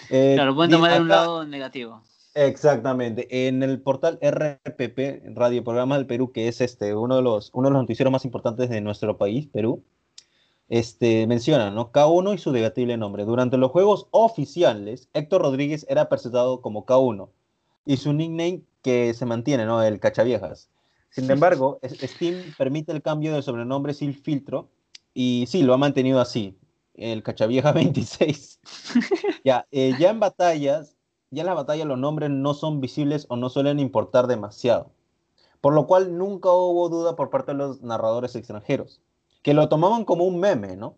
[0.10, 2.02] Eh, claro, pueden tomar de un lado negativo.
[2.34, 3.48] Exactamente.
[3.48, 7.70] En el portal RPP, Radio Programa del Perú, que es este, uno, de los, uno
[7.70, 9.84] de los noticieros más importantes de nuestro país, Perú,
[10.70, 11.92] este, menciona, ¿no?
[11.92, 13.26] K1 y su debatible nombre.
[13.26, 17.30] Durante los juegos oficiales, Héctor Rodríguez era presentado como K1
[17.86, 19.82] y su nickname que se mantiene, ¿no?
[19.82, 20.70] El Cachaviejas.
[21.10, 24.70] Sin embargo, Steam permite el cambio de sobrenombre sin filtro
[25.20, 26.60] y sí, lo ha mantenido así,
[26.94, 28.60] el Cachavieja 26.
[29.44, 30.96] ya, eh, ya en batallas,
[31.32, 34.92] ya en las batallas los nombres no son visibles o no suelen importar demasiado.
[35.60, 39.02] Por lo cual nunca hubo duda por parte de los narradores extranjeros,
[39.42, 40.98] que lo tomaban como un meme, ¿no?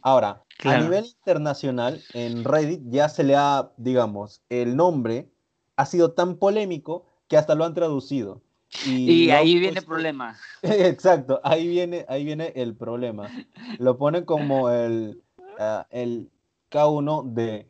[0.00, 5.28] Ahora, a nivel internacional, en Reddit ya se le ha, digamos, el nombre
[5.76, 8.40] ha sido tan polémico que hasta lo han traducido.
[8.86, 10.36] Y, ahí viene el problema.
[10.62, 13.30] Exacto, ahí viene, ahí viene el problema.
[13.78, 15.22] Lo pone como el,
[15.58, 16.30] uh, el
[16.70, 17.66] K1 de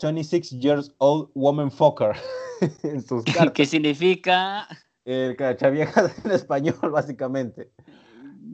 [0.00, 2.16] 26 years old woman fucker
[2.82, 3.52] en sus cartas.
[3.52, 4.68] ¿Qué significa?
[5.04, 7.70] El cachaviejas en español, básicamente.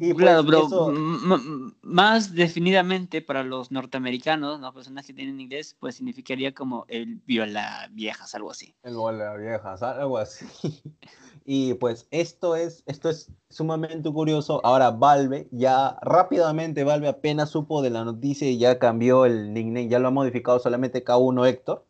[0.01, 5.97] Y pues, claro, pero más definidamente para los norteamericanos, las personas que tienen inglés, pues
[5.97, 8.75] significaría como el viola viejas, algo así.
[8.83, 10.47] El viola viejas, algo así.
[11.47, 14.63] Y pues esto es, esto es sumamente curioso.
[14.65, 19.89] Ahora Valve, ya rápidamente Valve apenas supo de la noticia y ya cambió el nickname,
[19.89, 21.85] ya lo ha modificado solamente K1 Héctor.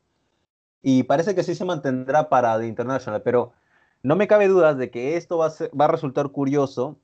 [0.82, 3.52] Y parece que sí se mantendrá para The International, pero
[4.02, 6.98] no me cabe dudas de que esto va a, va a resultar curioso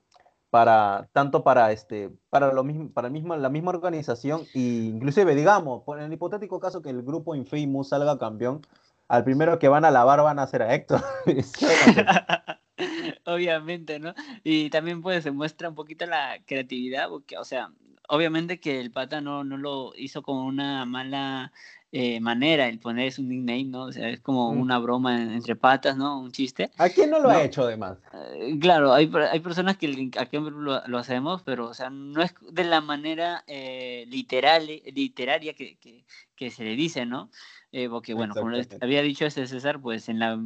[0.51, 5.83] para tanto para este para lo mismo para mismo, la misma organización e inclusive digamos
[5.85, 8.61] por el hipotético caso que el grupo Infamous salga campeón
[9.09, 11.01] al primero que van a lavar van a ser a Héctor.
[13.25, 14.15] obviamente, ¿no?
[14.45, 17.73] Y también pues se muestra un poquito la creatividad, porque, o sea,
[18.09, 21.53] obviamente que el pata no, no lo hizo con una mala
[21.93, 23.83] eh, manera el poner un nickname, ¿no?
[23.85, 24.61] O sea, es como mm.
[24.61, 26.21] una broma entre patas, ¿no?
[26.21, 26.71] Un chiste.
[26.79, 27.99] ¿A quién no lo ha hecho además?
[28.13, 32.35] Eh, claro, hay, hay personas que aquí lo, lo, hacemos, pero, o sea, no es
[32.53, 36.05] de la manera eh, literal, literaria que, que,
[36.37, 37.31] que se le dice, ¿no?
[37.73, 38.51] Eh, porque bueno, como
[38.81, 40.41] había dicho este César, pues en la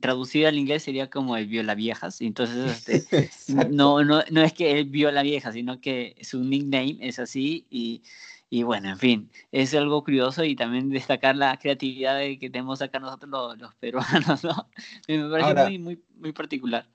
[0.00, 3.30] traducida al inglés sería como el viola viejas, entonces este,
[3.72, 8.02] no, no, no es que él viola viejas, sino que su nickname es así y,
[8.50, 12.98] y, bueno, en fin, es algo curioso y también destacar la creatividad que tenemos acá
[12.98, 14.68] nosotros los, peruanos, ¿no?
[15.08, 16.86] Me parece muy, muy, muy particular.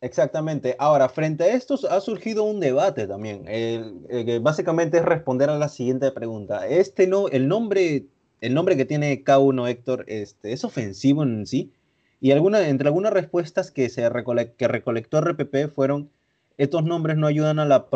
[0.00, 0.76] Exactamente.
[0.78, 5.68] Ahora, frente a esto ha surgido un debate también, que básicamente es responder a la
[5.68, 6.66] siguiente pregunta.
[6.66, 8.06] Este no, el nombre
[8.40, 11.72] el nombre que tiene K1 Héctor este, es ofensivo en sí.
[12.20, 14.08] Y alguna, entre algunas respuestas que, se
[14.56, 16.10] que recolectó RPP fueron,
[16.58, 17.88] estos nombres no ayudan a la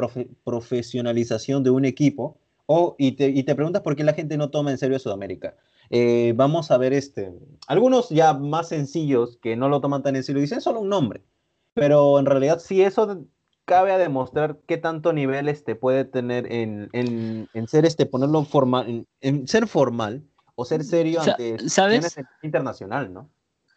[0.44, 2.38] profesionalización de un equipo.
[2.66, 5.00] O, y, te, y te preguntas por qué la gente no toma en serio a
[5.00, 5.54] Sudamérica.
[5.90, 7.32] Eh, vamos a ver este,
[7.66, 11.22] algunos ya más sencillos que no lo toman tan en serio, dicen solo un nombre.
[11.74, 13.26] Pero en realidad si eso
[13.64, 18.44] cabe a demostrar qué tanto nivel este puede tener en, en, en ser este, ponerlo
[18.44, 20.22] formal, en ser formal
[20.54, 22.16] o ser serio ante ¿sabes?
[22.42, 23.30] internacional, ¿no?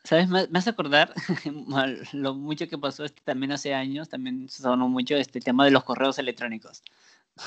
[0.03, 0.29] ¿Sabes?
[0.29, 1.13] Me, hace acordar
[2.13, 5.83] lo mucho que pasó este, también hace años, también sonó mucho este tema de los
[5.83, 6.81] correos electrónicos.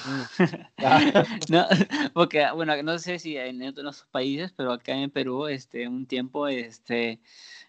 [0.05, 0.23] Mm.
[1.51, 1.67] no,
[2.15, 6.49] porque, bueno, no sé si en otros países, pero acá en Perú, este, un tiempo,
[6.49, 7.21] este,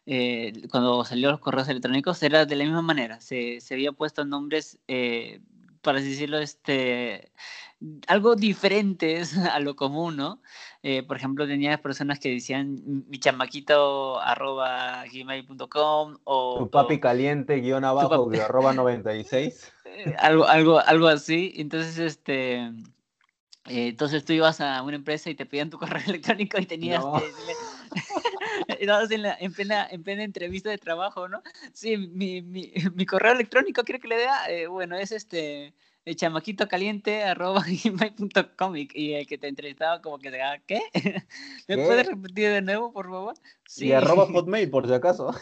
[0.05, 3.21] eh, cuando salió los correos electrónicos, era de la misma manera.
[3.21, 5.41] Se, se había puesto nombres, eh,
[5.81, 7.31] para decirlo, este,
[8.07, 10.41] algo diferentes a lo común, ¿no?
[10.83, 16.59] Eh, por ejemplo, tenía personas que decían mi chamaquito arroba gmail.com o...
[16.59, 19.73] Tu papi caliente guion abajo arroba 96.
[19.85, 21.53] Eh, algo, algo, algo así.
[21.55, 22.71] Entonces, este...
[23.67, 27.03] Eh, entonces tú ibas a una empresa y te pedían tu correo electrónico y tenías
[29.11, 31.41] en, en, plena, en plena entrevista de trabajo, ¿no?
[31.73, 34.67] Sí, mi, mi, mi correo electrónico, ¿quiere que le dé?
[34.67, 40.31] bueno, es este el chamaquito caliente arroba gmail.com y el que te entrevistaba como que
[40.31, 40.81] diga, ¿qué?
[41.67, 43.35] ¿Me puedes repetir de nuevo, por favor?
[43.67, 43.87] Sí.
[43.87, 45.33] Y arroba hotmail, por si acaso.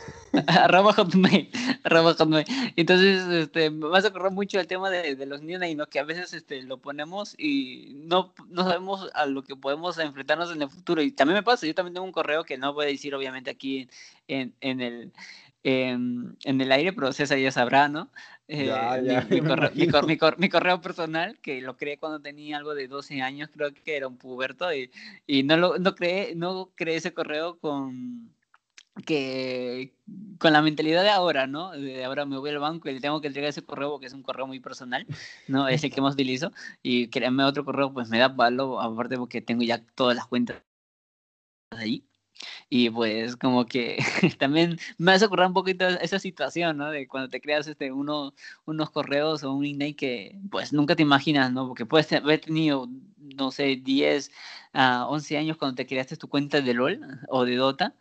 [0.47, 1.49] arroba hotmail,
[1.83, 2.45] arroba hotmail.
[2.75, 5.87] Entonces, este, me vas a acordar mucho el tema de, de los niños y ¿no?
[5.87, 10.51] que a veces este, lo ponemos y no, no sabemos a lo que podemos enfrentarnos
[10.51, 11.01] en el futuro.
[11.01, 13.49] Y también me pasa, yo también tengo un correo que no voy a decir obviamente
[13.49, 13.89] aquí
[14.27, 15.13] en, en el
[15.63, 18.09] en, en, el aire, pero César ya sabrá, ¿no?
[18.51, 18.65] Eh,
[19.29, 24.07] mi, correo, personal, que lo creé cuando tenía algo de 12 años, creo que era
[24.07, 24.89] un puberto, y,
[25.27, 28.33] y no, lo, no, creé, no creé ese correo con,
[29.05, 29.93] que,
[30.39, 31.71] con la mentalidad de ahora, ¿no?
[31.71, 34.13] De ahora me voy al banco y le tengo que entregar ese correo porque es
[34.13, 35.05] un correo muy personal,
[35.47, 35.67] ¿no?
[35.67, 39.41] Es el que más utilizo, y créanme otro correo, pues me da palo, aparte porque
[39.41, 40.57] tengo ya todas las cuentas
[41.69, 42.08] ahí.
[42.69, 43.97] Y pues como que
[44.39, 46.89] también me hace ocurrir un poquito esa situación, ¿no?
[46.91, 48.33] De cuando te creas este, uno,
[48.65, 51.67] unos correos o un email que pues nunca te imaginas, ¿no?
[51.67, 52.87] Porque puedes haber tenido,
[53.39, 54.31] no sé, 10
[54.73, 56.99] a 11 años cuando te creaste tu cuenta de LOL
[57.29, 57.95] o de Dota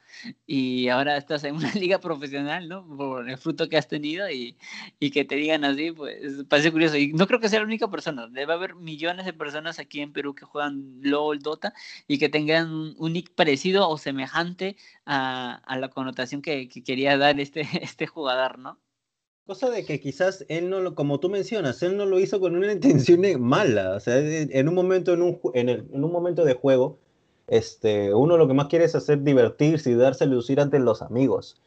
[0.46, 2.86] y ahora estás en una liga profesional, ¿no?
[2.96, 4.56] Por el fruto que has tenido y,
[4.98, 6.96] y, que te digan así, pues parece curioso.
[6.96, 10.12] Y no creo que sea la única persona, debe haber millones de personas aquí en
[10.12, 11.72] Perú que juegan LOL, Dota
[12.06, 17.16] y que tengan un nick parecido o semejante a, a la connotación que, que, quería
[17.16, 18.78] dar este, este jugador, ¿no?
[19.48, 22.54] Cosa de que quizás él no lo, como tú mencionas, él no lo hizo con
[22.54, 23.96] una intención mala.
[23.96, 26.98] O sea, en un momento, en un, en, el, en un momento de juego,
[27.46, 31.62] este, uno lo que más quiere es hacer divertirse y darse lucir ante los amigos.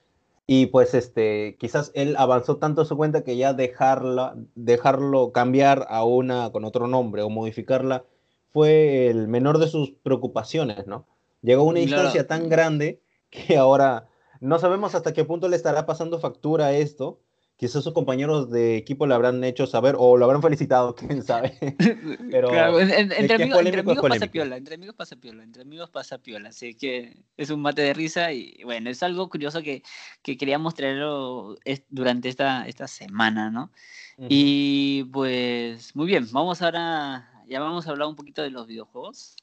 [0.46, 6.04] Y pues este, quizás él avanzó tanto su cuenta que ya dejarla, dejarlo cambiar a
[6.04, 8.06] una con otro nombre o modificarla
[8.54, 11.08] fue el menor de sus preocupaciones, ¿no?
[11.42, 14.08] Llegó a una instancia tan grande que ahora
[14.40, 17.18] no sabemos hasta qué punto le estará pasando factura esto
[17.62, 21.56] quizás sus compañeros de equipo le habrán hecho saber o lo habrán felicitado, quién sabe.
[22.32, 27.24] Pero entre, amigos, pasa piola, entre amigos pasa piola, entre amigos pasa piola, así que
[27.38, 29.84] es un mate de risa y bueno, es algo curioso que,
[30.24, 31.56] que queríamos traerlo
[31.90, 33.72] durante esta, esta semana, ¿no?
[34.18, 39.36] Y pues muy bien, vamos ahora, ya vamos a hablar un poquito de los videojuegos.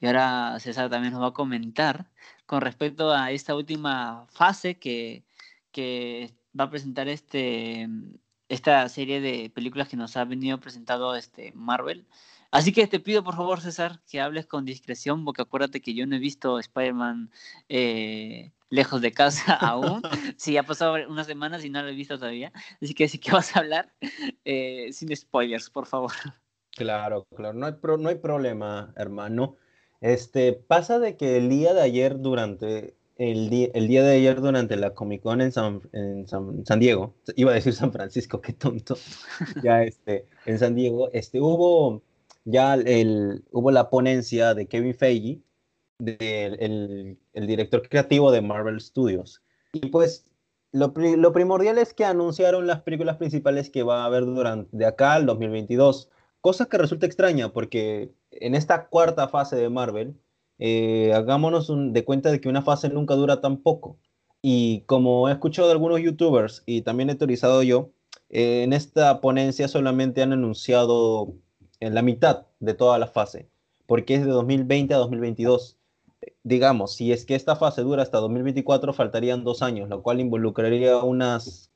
[0.00, 2.10] Y ahora César también nos va a comentar
[2.46, 5.24] con respecto a esta última fase que,
[5.70, 7.88] que va a presentar este,
[8.48, 12.06] esta serie de películas que nos ha venido presentando este Marvel.
[12.50, 16.06] Así que te pido por favor, César, que hables con discreción, porque acuérdate que yo
[16.06, 17.30] no he visto Spider-Man
[17.68, 20.02] eh, lejos de casa aún.
[20.36, 22.52] sí, ha pasado unas semanas y no lo he visto todavía.
[22.80, 23.92] Así que sí que vas a hablar
[24.44, 26.12] eh, sin spoilers, por favor.
[26.70, 29.56] Claro, claro, no hay, no hay problema, hermano.
[30.00, 34.40] Este, pasa de que el día de ayer durante el día, el día de ayer
[34.40, 38.52] durante la Comic Con en San, en San, Diego, iba a decir San Francisco, qué
[38.52, 38.96] tonto,
[39.62, 42.02] ya este, en San Diego, este, hubo
[42.44, 45.40] ya el, hubo la ponencia de Kevin Feige,
[45.98, 49.42] el, director creativo de Marvel Studios.
[49.72, 50.26] Y pues
[50.72, 54.86] lo, lo, primordial es que anunciaron las películas principales que va a haber durante de
[54.86, 56.10] acá al 2022,
[56.40, 60.16] cosa que resulta extraña porque en esta cuarta fase de Marvel,
[60.58, 63.98] eh, hagámonos de cuenta de que una fase nunca dura tan poco.
[64.42, 67.90] Y como he escuchado de algunos youtubers y también he teorizado yo,
[68.30, 71.34] eh, en esta ponencia solamente han anunciado
[71.80, 73.48] en la mitad de toda la fase,
[73.86, 75.78] porque es de 2020 a 2022.
[76.42, 80.98] Digamos, si es que esta fase dura hasta 2024, faltarían dos años, lo cual involucraría
[80.98, 81.70] unas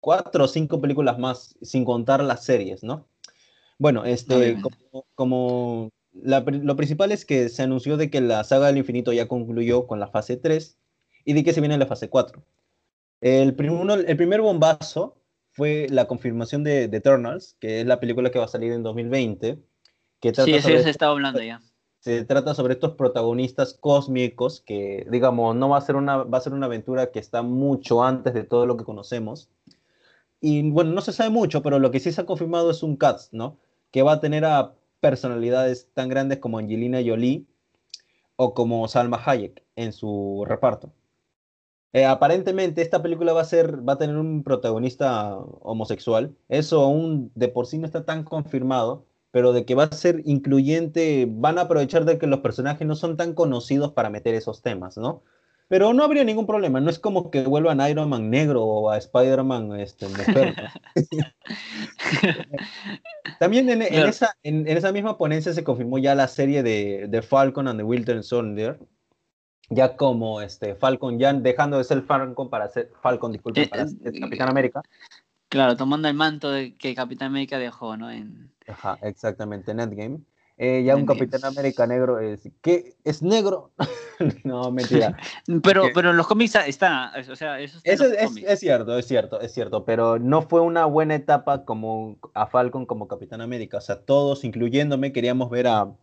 [0.00, 3.06] cuatro o cinco películas más, sin contar las series, ¿no?
[3.78, 4.58] Bueno, este,
[5.14, 9.86] como lo principal es que se anunció de que la saga del infinito ya concluyó
[9.86, 10.76] con la fase 3
[11.24, 12.42] y de que se viene la fase 4.
[13.20, 13.54] El,
[14.06, 15.16] el primer bombazo
[15.52, 18.82] fue la confirmación de, de, Eternals, que es la película que va a salir en
[18.82, 19.58] 2020.
[20.20, 21.60] Que sí, sí, se está hablando ya.
[21.98, 26.40] Se trata sobre estos protagonistas cósmicos que, digamos, no va a ser una, va a
[26.40, 29.50] ser una aventura que está mucho antes de todo lo que conocemos.
[30.40, 32.96] Y bueno, no se sabe mucho, pero lo que sí se ha confirmado es un
[32.96, 33.58] cast, ¿no?
[33.90, 37.46] Que va a tener a personalidades tan grandes como Angelina Jolie
[38.36, 40.92] o como Salma Hayek en su reparto.
[41.92, 46.36] Eh, aparentemente esta película va a ser, va a tener un protagonista homosexual.
[46.48, 50.22] Eso aún de por sí no está tan confirmado, pero de que va a ser
[50.24, 54.62] incluyente, van a aprovechar de que los personajes no son tan conocidos para meter esos
[54.62, 55.22] temas, ¿no?
[55.70, 58.90] Pero no habría ningún problema, no es como que vuelvan a Iron Man negro o
[58.90, 60.56] a Spider-Man este, mujer.
[63.38, 67.68] También en, esa, en, esa, misma ponencia se confirmó ya la serie de, de Falcon
[67.68, 68.80] and the Winter Soldier,
[69.68, 74.12] ya como este, Falcon, ya dejando de ser Falcon para ser Falcon, disculpe, para ser
[74.12, 74.82] eh, Capitán América.
[75.48, 78.10] Claro, tomando el manto de, que Capitán América dejó, ¿no?
[78.10, 78.50] En...
[78.66, 80.18] Ajá, exactamente, en Endgame.
[80.62, 83.70] Eh, ya un Capitán América negro es que es negro.
[84.44, 85.16] no, mentira.
[85.62, 89.54] pero, pero en los cómics está, o sea, eso, es, es, cierto, es cierto, es
[89.54, 93.78] cierto, pero no fue una buena etapa como a Falcon como Capitán América.
[93.78, 95.94] O sea, todos, incluyéndome, queríamos ver a,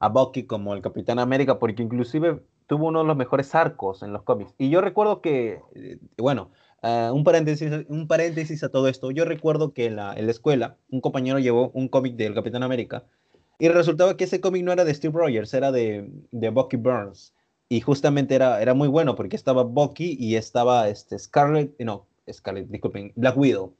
[0.00, 4.12] a Bucky como el Capitán América, porque inclusive tuvo uno de los mejores arcos en
[4.12, 4.54] los cómics.
[4.58, 6.50] Y yo recuerdo que, eh, bueno,
[6.82, 9.10] uh, un, paréntesis, un paréntesis a todo esto.
[9.12, 12.62] Yo recuerdo que en la, en la escuela un compañero llevó un cómic del Capitán
[12.62, 13.06] América
[13.58, 17.34] y resultaba que ese cómic no era de Steve Rogers, era de, de Bucky Burns.
[17.68, 22.68] Y justamente era, era muy bueno porque estaba Bucky y estaba este, Scarlett, no, Scarlett,
[22.68, 23.74] disculpen, Black Widow.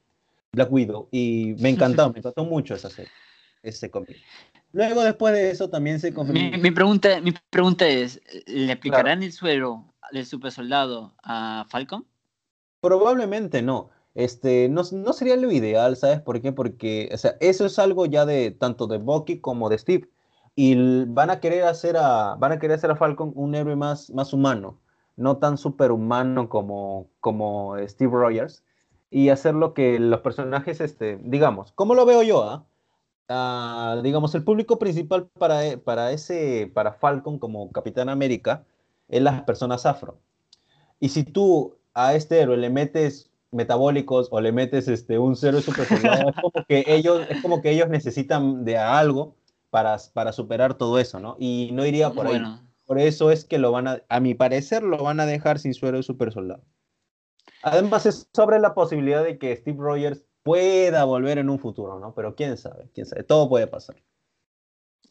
[0.51, 1.07] Black Widow.
[1.11, 3.11] Y me encantó, me encantó mucho esa serie,
[3.63, 4.17] ese cómic.
[4.71, 6.57] Luego, después de eso, también se confirmó.
[6.57, 12.05] Mi, pregunta, mi pregunta es: ¿le aplicarán el suero del super soldado a Falcon?
[12.81, 16.51] Probablemente no este, no, no, sería lo ideal, ¿sabes por qué?
[16.51, 20.09] Porque, o sea, eso es algo ya de tanto de Bucky como de Steve.
[20.55, 24.09] Y van a querer hacer a, van a querer hacer a Falcon un héroe más,
[24.11, 24.79] más humano,
[25.15, 28.63] no tan superhumano como, como Steve Rogers.
[29.11, 32.43] Y hacer lo que los personajes, este, digamos, ¿cómo lo veo yo?
[32.43, 32.65] Ah?
[33.29, 38.65] ah digamos, el público principal para, para, ese, para Falcon como Capitán América
[39.07, 40.17] es las personas afro.
[40.99, 45.61] Y si tú a este héroe le metes metabólicos o le metes este, un cero
[45.61, 49.35] super es como que ellos, es como que ellos necesitan de algo
[49.69, 51.35] para, para superar todo eso, ¿no?
[51.39, 52.41] Y no iría por ahí.
[52.85, 55.73] Por eso es que lo van a, a mi parecer, lo van a dejar sin
[55.73, 56.63] suero de super soldado.
[57.61, 62.13] Además, es sobre la posibilidad de que Steve Rogers pueda volver en un futuro, ¿no?
[62.15, 63.97] Pero quién sabe, quién sabe, todo puede pasar.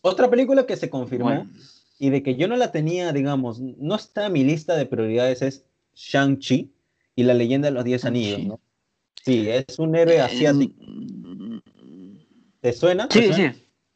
[0.00, 1.46] Otra película que se confirmó
[1.98, 5.42] y de que yo no la tenía, digamos, no está en mi lista de prioridades
[5.42, 6.72] es Shang-Chi
[7.18, 8.60] y la leyenda de los Diez Anillos, ¿no?
[9.24, 10.72] Sí, es un héroe asiático.
[12.60, 13.08] ¿Te suena?
[13.10, 13.50] sí, sí.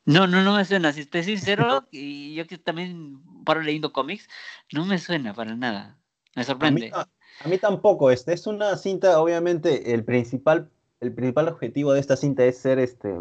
[0.05, 0.93] No, no, no me suena.
[0.93, 4.29] Si estoy sincero, y yo que también paro leyendo cómics,
[4.73, 5.97] no me suena para nada.
[6.35, 6.91] Me sorprende.
[6.93, 8.11] A mí, tampoco.
[8.11, 10.69] Este es una cinta, obviamente, el principal,
[10.99, 13.15] el principal objetivo de esta cinta es ser este,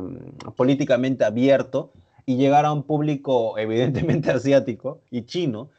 [0.55, 1.93] políticamente abierto
[2.25, 5.69] y llegar a un público evidentemente asiático y chino,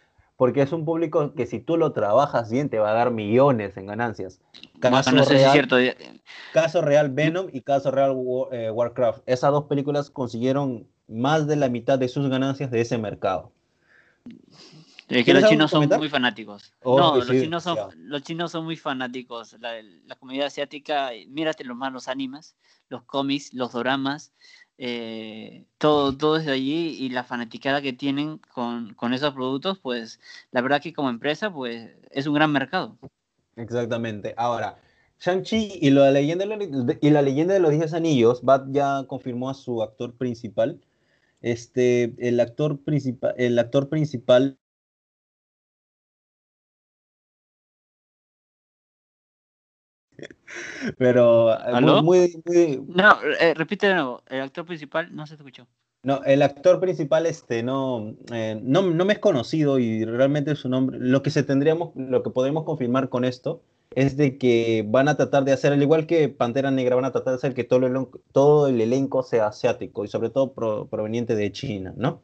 [0.42, 3.76] porque es un público que si tú lo trabajas bien te va a dar millones
[3.76, 4.40] en ganancias.
[4.80, 5.76] Caso, no sé real, si es cierto.
[6.52, 8.16] caso real Venom y caso real
[8.50, 9.22] eh, Warcraft.
[9.26, 13.52] Esas dos películas consiguieron más de la mitad de sus ganancias de ese mercado.
[15.08, 16.74] Es que los chinos son muy fanáticos.
[16.82, 19.54] Oh, no, los, chinos son, los chinos son muy fanáticos.
[19.60, 19.74] La,
[20.06, 22.56] la comunidad asiática, mírate los más los animes,
[22.88, 24.32] los cómics, los dramas,
[24.84, 29.78] eh, todo, todo es de allí y la fanaticada que tienen con, con, esos productos,
[29.78, 30.18] pues
[30.50, 32.98] la verdad que como empresa, pues es un gran mercado.
[33.54, 34.34] Exactamente.
[34.36, 34.80] Ahora,
[35.20, 36.44] Shang-Chi y, la leyenda
[37.00, 40.80] y la leyenda de los 10 anillos, Bat ya confirmó a su actor principal.
[41.42, 44.58] Este, el actor principal, el actor principal
[50.98, 52.42] Pero eh, Muy,
[52.88, 55.66] No, eh, repite de nuevo, el actor principal no se escuchó.
[56.04, 60.68] No, el actor principal este no, eh, no, no, me es conocido y realmente su
[60.68, 63.62] nombre, lo que se tendríamos, lo que podemos confirmar con esto
[63.94, 67.12] es de que van a tratar de hacer, al igual que Pantera Negra, van a
[67.12, 70.52] tratar de hacer que todo el, todo el elenco sea asiático y sobre todo
[70.88, 72.20] proveniente de China, ¿no?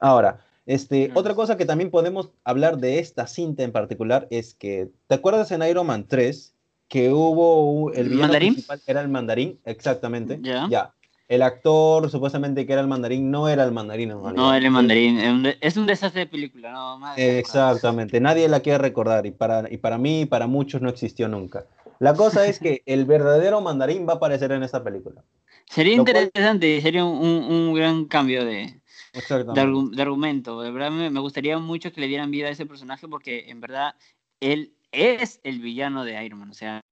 [0.00, 4.90] Ahora, este, otra cosa que también podemos hablar de esta cinta en particular es que,
[5.06, 6.55] ¿te acuerdas en Iron Man 3
[6.88, 8.54] que hubo el villano ¿Mandarín?
[8.54, 10.38] principal era el mandarín, exactamente.
[10.42, 10.92] Ya.
[11.28, 14.10] El actor supuestamente que era el mandarín no era el mandarín.
[14.10, 15.46] no, era el mandarín.
[15.60, 16.70] Es un desastre de película.
[16.70, 18.20] No, exactamente.
[18.20, 21.66] Nadie la quiere recordar y para, y para mí y para muchos no existió nunca.
[21.98, 25.24] La cosa es que el verdadero mandarín va a aparecer en esta película.
[25.68, 28.80] Sería interesante, sería un, un, gran cambio de,
[29.12, 30.60] de, argumento.
[30.60, 33.60] De verdad me, me gustaría mucho que le dieran vida a ese personaje porque en
[33.60, 33.94] verdad
[34.38, 36.50] él es el villano de Iron Man.
[36.50, 36.82] O sea,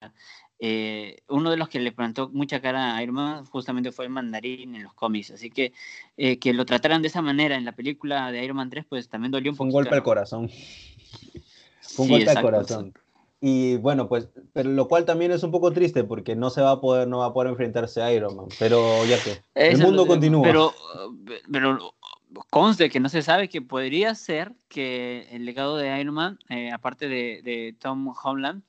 [0.59, 4.11] eh, uno de los que le plantó mucha cara a Iron Man justamente fue el
[4.11, 5.31] mandarín en los cómics.
[5.31, 5.73] Así que
[6.17, 9.09] eh, que lo trataran de esa manera en la película de Iron Man 3, pues
[9.09, 9.65] también dolió un poco.
[9.65, 10.51] Un golpe al corazón.
[11.99, 12.95] un golpe al corazón.
[13.41, 16.71] Y bueno, pues, pero lo cual también es un poco triste porque no se va
[16.71, 18.47] a poder, no va a poder enfrentarse a Iron Man.
[18.59, 20.43] Pero ya que el mundo continúa.
[20.45, 20.73] Pero,
[21.53, 21.95] pero
[22.51, 26.71] conste que no se sabe que podría ser que el legado de Iron Man, eh,
[26.73, 28.63] aparte de, Tom Holland,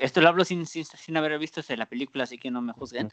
[0.00, 3.10] esto lo hablo sin, sin, haber visto la película, así que no me juzguen,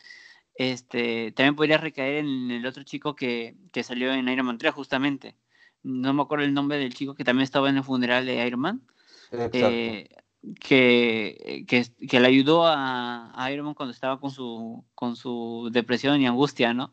[0.56, 4.74] este, también podría recaer en el otro chico que, que, salió en Iron Man 3
[4.74, 5.36] justamente.
[5.84, 8.60] No me acuerdo el nombre del chico que también estaba en el funeral de Iron
[8.60, 8.82] Man.
[9.32, 10.10] Eh,
[10.60, 15.70] que, que, que, le ayudó a, a, Iron Man cuando estaba con su, con su
[15.72, 16.92] depresión y angustia, ¿no?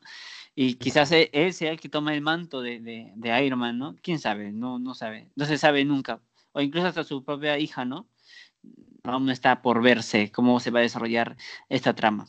[0.55, 3.79] Y quizás e, él sea el que toma el manto de, de, de, Iron Man,
[3.79, 3.97] ¿no?
[4.03, 4.53] ¿Quién sabe?
[4.53, 5.31] No, no sabe.
[5.35, 6.21] No se sabe nunca.
[6.53, 8.09] O incluso hasta su propia hija, ¿no?
[9.03, 11.37] Aún está por verse cómo se va a desarrollar
[11.69, 12.27] esta trama.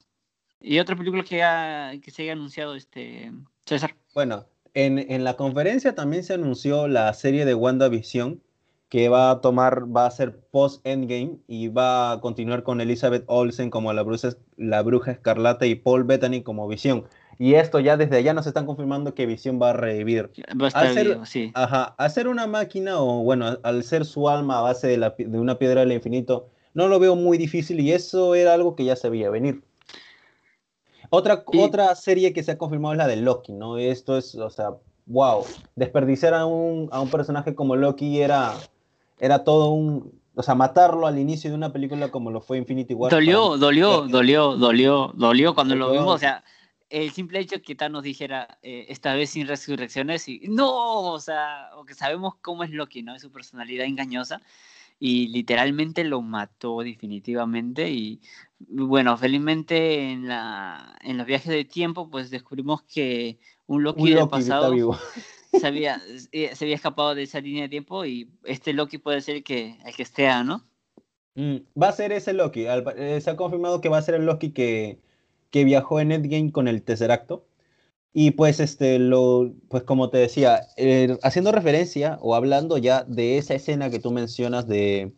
[0.60, 3.32] ¿Y otra película que, ha, que se haya anunciado, este,
[3.66, 3.96] César?
[4.16, 8.42] Bueno, en, en la conferencia también se anunció la serie de WandaVision,
[8.90, 13.70] que va a tomar, va a ser post-Endgame y va a continuar con Elizabeth Olsen
[13.70, 17.06] como la bruja, la bruja escarlata y Paul Bettany como Visión.
[17.38, 20.32] Y esto ya desde allá nos están confirmando que Visión va a revivir.
[20.60, 21.52] Va a estar vivo, sí.
[21.54, 25.40] Ajá, hacer una máquina o bueno, al ser su alma a base de, la, de
[25.40, 28.96] una piedra del infinito, no lo veo muy difícil y eso era algo que ya
[28.96, 29.64] se veía venir.
[31.10, 33.78] Otra, otra serie que se ha confirmado es la de Loki, ¿no?
[33.78, 34.72] Esto es, o sea,
[35.06, 38.54] wow, desperdiciar a un, a un personaje como Loki era,
[39.20, 42.94] era todo un, o sea, matarlo al inicio de una película como lo fue Infinity
[42.94, 43.12] War.
[43.12, 46.44] Dolió, dolió, dolió, dolió, dolió cuando lo vimos, o sea,
[46.90, 51.70] el simple hecho que Thanos dijera eh, esta vez sin resurrecciones y no, o sea,
[51.76, 53.16] o que sabemos cómo es Loki, ¿no?
[53.16, 54.42] Es su personalidad engañosa
[55.00, 58.22] y literalmente lo mató definitivamente y
[58.60, 64.30] bueno, felizmente en la en los viajes de tiempo pues descubrimos que un Loki, del
[64.30, 64.72] pasado
[65.52, 69.22] se había, eh, se había escapado de esa línea de tiempo y este Loki puede
[69.22, 70.62] ser el que el que esté, ¿no?
[71.36, 74.26] Mm, va a ser ese Loki, eh, se ha confirmado que va a ser el
[74.26, 75.00] Loki que
[75.56, 77.46] que viajó en Endgame con el Tesseracto.
[78.12, 83.38] Y pues, este, lo, pues como te decía, eh, haciendo referencia o hablando ya de
[83.38, 85.14] esa escena que tú mencionas de,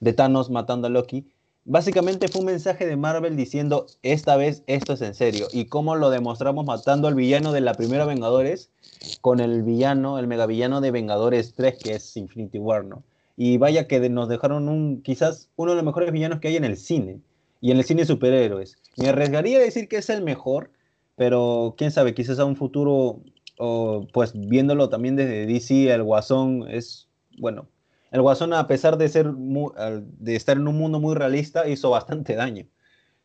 [0.00, 1.28] de Thanos matando a Loki,
[1.64, 5.46] básicamente fue un mensaje de Marvel diciendo, esta vez esto es en serio.
[5.52, 8.72] Y cómo lo demostramos matando al villano de la primera Vengadores
[9.20, 13.04] con el villano, el megavillano de Vengadores 3, que es Infinity War, ¿no?
[13.36, 16.64] Y vaya que nos dejaron un, quizás uno de los mejores villanos que hay en
[16.64, 17.20] el cine.
[17.60, 18.76] y en el cine superhéroes.
[18.98, 20.70] Me arriesgaría a decir que es el mejor,
[21.16, 23.20] pero quién sabe, quizás a un futuro,
[23.58, 27.68] o pues viéndolo también desde DC, el Guasón es, bueno,
[28.10, 32.34] el Guasón a pesar de, ser de estar en un mundo muy realista, hizo bastante
[32.34, 32.66] daño.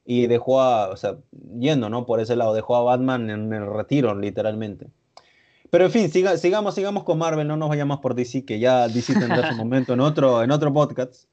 [0.05, 1.17] Y dejó a, o sea,
[1.57, 2.05] yendo, ¿no?
[2.05, 4.87] Por ese lado, dejó a Batman en el retiro, literalmente.
[5.69, 9.13] Pero en fin, sigamos, sigamos con Marvel, no nos vayamos por DC, que ya DC
[9.13, 11.25] tendrá su momento en otro, en otro podcast.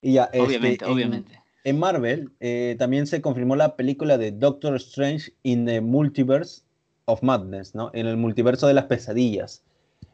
[0.00, 1.43] Y ya, este, obviamente, obviamente.
[1.64, 6.62] En Marvel eh, también se confirmó la película de Doctor Strange in the Multiverse
[7.06, 7.90] of Madness, ¿no?
[7.94, 9.62] En el multiverso de las pesadillas.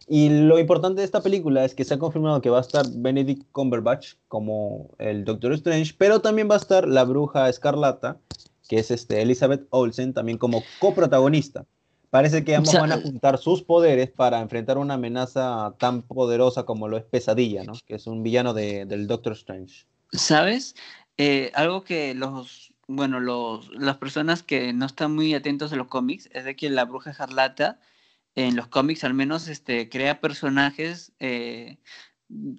[0.07, 2.84] Y lo importante de esta película es que se ha confirmado que va a estar
[2.96, 8.16] Benedict Cumberbatch como el Doctor Strange, pero también va a estar la bruja escarlata,
[8.68, 11.66] que es este Elizabeth Olsen, también como coprotagonista.
[12.11, 16.88] Parece que ambos van a juntar sus poderes para enfrentar una amenaza tan poderosa como
[16.88, 17.72] lo es Pesadilla, ¿no?
[17.86, 19.86] Que es un villano de, del Doctor Strange.
[20.12, 20.74] ¿Sabes?
[21.22, 25.88] Eh, algo que los, bueno, los, las personas que no están muy atentos a los
[25.88, 27.78] cómics es de que la bruja escarlata
[28.34, 31.76] en los cómics al menos este, crea personajes eh,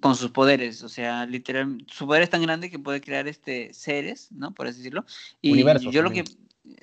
[0.00, 3.74] con sus poderes, o sea, literal, su poder es tan grande que puede crear este
[3.74, 4.54] seres, ¿no?
[4.54, 5.06] Por así decirlo.
[5.40, 6.22] Y yo lo que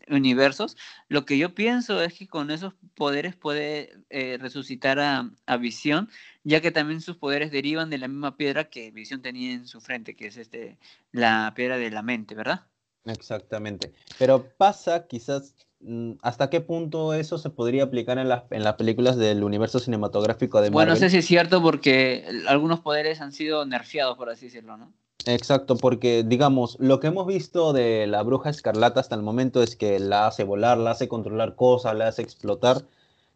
[0.09, 0.77] universos,
[1.07, 6.09] lo que yo pienso es que con esos poderes puede eh, resucitar a, a Visión
[6.43, 9.81] ya que también sus poderes derivan de la misma piedra que Visión tenía en su
[9.81, 10.77] frente, que es este,
[11.11, 12.65] la piedra de la mente, ¿verdad?
[13.05, 13.93] Exactamente.
[14.17, 15.55] Pero pasa quizás
[16.21, 20.57] hasta qué punto eso se podría aplicar en las, en las películas del universo cinematográfico
[20.57, 20.73] de Marvel.
[20.73, 24.77] Bueno, no sé si es cierto porque algunos poderes han sido nerfeados, por así decirlo,
[24.77, 24.91] ¿no?
[25.25, 29.75] Exacto, porque digamos, lo que hemos visto de la bruja escarlata hasta el momento es
[29.75, 32.83] que la hace volar, la hace controlar cosas, la hace explotar,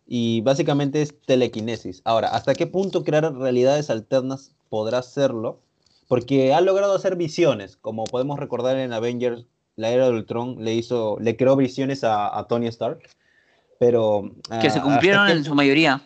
[0.08, 2.02] y básicamente es telequinesis.
[2.06, 5.60] Ahora, ¿hasta qué punto crear realidades alternas podrá hacerlo?
[6.08, 9.46] Porque ha logrado hacer visiones, como podemos recordar en Avengers,
[9.76, 13.00] la era del Ultron le hizo, le creó visiones a, Tony Stark,
[13.80, 14.32] pero...
[14.62, 16.02] Que se cumplieron en su mayoría.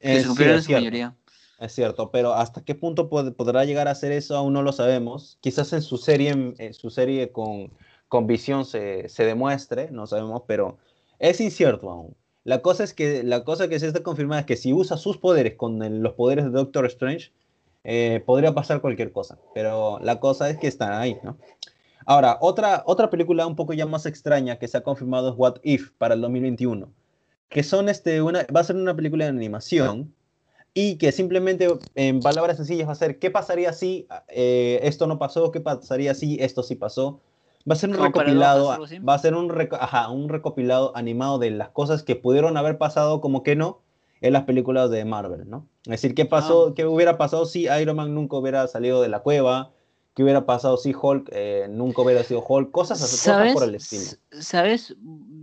[0.00, 1.14] Que se cumplieron en su mayoría.
[1.58, 5.38] Es cierto, pero hasta qué punto podrá llegar a hacer eso aún no lo sabemos.
[5.40, 7.72] Quizás en su serie, en su serie con,
[8.06, 10.78] con visión se, se demuestre, no sabemos, pero
[11.18, 12.14] es incierto aún.
[12.44, 15.18] La cosa es que la cosa que se está confirmada es que si usa sus
[15.18, 17.32] poderes con los poderes de Doctor Strange,
[17.84, 19.38] eh, podría pasar cualquier cosa.
[19.52, 21.36] Pero la cosa es que están ahí, ¿no?
[22.06, 25.56] Ahora, otra, otra película un poco ya más extraña que se ha confirmado es What
[25.62, 26.88] If para el 2021.
[27.48, 30.12] Que son este, una, va a ser una película de animación
[30.74, 35.18] y que simplemente en palabras sencillas va a ser qué pasaría si eh, esto no
[35.18, 37.20] pasó, qué pasaría si esto sí pasó.
[37.68, 42.02] Va a ser un recopilado, va a ser un, un recopilado animado de las cosas
[42.02, 43.80] que pudieron haber pasado como que no
[44.20, 45.66] en las películas de Marvel, ¿no?
[45.84, 46.72] Es decir, ¿qué pasó, ah.
[46.74, 49.72] qué hubiera pasado si Iron Man nunca hubiera salido de la cueva?
[50.18, 52.72] ¿Qué hubiera pasado si Hulk eh, nunca hubiera sido Hulk?
[52.72, 54.18] Cosas por el estilo.
[54.32, 54.96] ¿Sabes?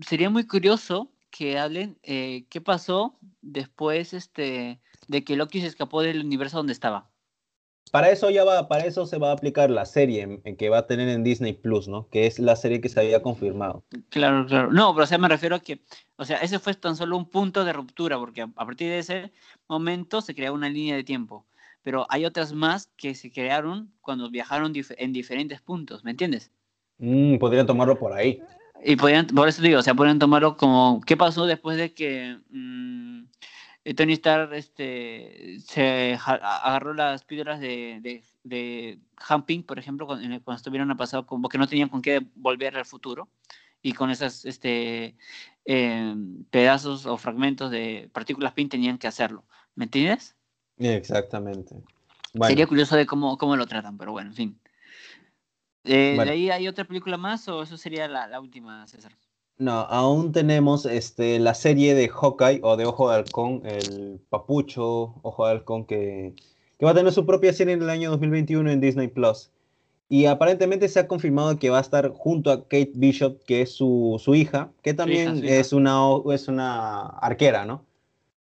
[0.06, 6.02] Sería muy curioso que hablen eh, qué pasó después este, de que Loki se escapó
[6.02, 7.10] del universo donde estaba.
[7.92, 10.80] Para eso ya va, para eso se va a aplicar la serie en, que va
[10.80, 12.10] a tener en Disney Plus, ¿no?
[12.10, 13.86] Que es la serie que se había confirmado.
[14.10, 14.74] Claro, claro.
[14.74, 15.86] No, pero o sea, me refiero a que,
[16.18, 19.32] o sea, ese fue tan solo un punto de ruptura, porque a, partir de ese
[19.70, 21.46] momento se creó una línea de tiempo.
[21.86, 26.52] Pero hay otras más que se crearon cuando viajaron en diferentes puntos, ¿me entiendes?
[26.98, 28.42] Mm, podrían tomarlo por ahí.
[28.84, 32.40] Y podrían, por eso digo, o sea, podrían tomarlo como, ¿qué pasó después de que
[32.50, 33.26] mm,
[33.96, 38.98] Tony Stark este, se agarró las piedras de, de, de
[39.30, 42.76] Humping, por ejemplo, cuando, cuando estuvieron a pasado, como que no tenían con qué volver
[42.78, 43.30] al futuro,
[43.84, 45.16] y con esos este,
[45.66, 49.46] em, pedazos o fragmentos de partículas PIN tenían que hacerlo.
[49.76, 50.36] ¿Me entiendes?
[50.78, 51.76] Exactamente.
[52.48, 54.60] Sería curioso de cómo, cómo lo tratan, pero bueno, en fin.
[55.86, 59.16] Eh, ¿De ahí hay otra película más o eso sería la, la última, César?
[59.58, 65.16] No, aún tenemos este, la serie de Hawkeye o de Ojo de Halcón, el papucho
[65.22, 66.34] Ojo de Halcón, que,
[66.78, 69.52] que va a tener su propia serie en el año 2021 en Disney Plus.
[70.10, 73.74] Y aparentemente se ha confirmado que va a estar junto a Kate Bishop, que es
[73.74, 76.00] su, su hija, que también es, una,
[76.32, 77.86] es una arquera, ¿no?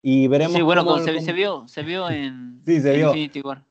[0.03, 0.55] Y veremos.
[0.55, 3.09] Sí, bueno, se, se, vio, se vio en, sí, se vio.
[3.09, 3.65] Infinity War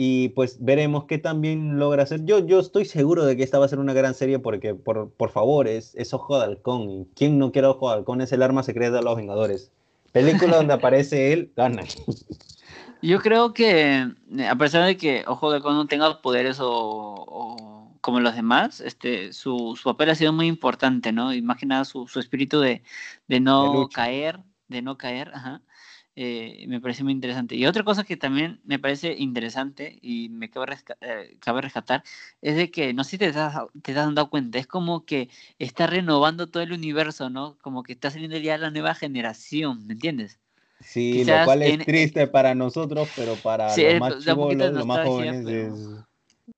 [0.00, 2.24] y pues veremos qué también logra hacer.
[2.24, 5.10] Yo, yo estoy seguro de que esta va a ser una gran serie porque, por,
[5.10, 7.06] por favor, es, es Ojo de Halcón.
[7.16, 8.20] ¿Quién no quiere Ojo de Halcón?
[8.20, 9.72] Es el arma secreta de los Vengadores.
[10.12, 11.82] Película donde aparece él, gana.
[13.02, 14.08] Yo creo que,
[14.48, 19.32] a pesar de que Ojo de Halcón no tenga poderes o, como los demás, este,
[19.32, 21.34] su, su, papel ha sido muy importante, ¿no?
[21.34, 22.84] Y más que nada su, su espíritu de,
[23.26, 24.38] de no caer,
[24.68, 25.62] de no caer, ajá
[26.20, 27.54] eh, me parece muy interesante.
[27.54, 32.02] Y otra cosa que también me parece interesante y me cabe, eh, rescatar
[32.42, 35.28] es de que, no sé si te das, te has dado cuenta, es como que
[35.60, 37.56] está renovando todo el universo, ¿no?
[37.62, 40.40] Como que está saliendo ya la nueva generación, ¿me entiendes?
[40.80, 45.46] Sí, lo cual es triste para nosotros, pero para los más chivolos, los más jóvenes
[45.46, 45.72] es...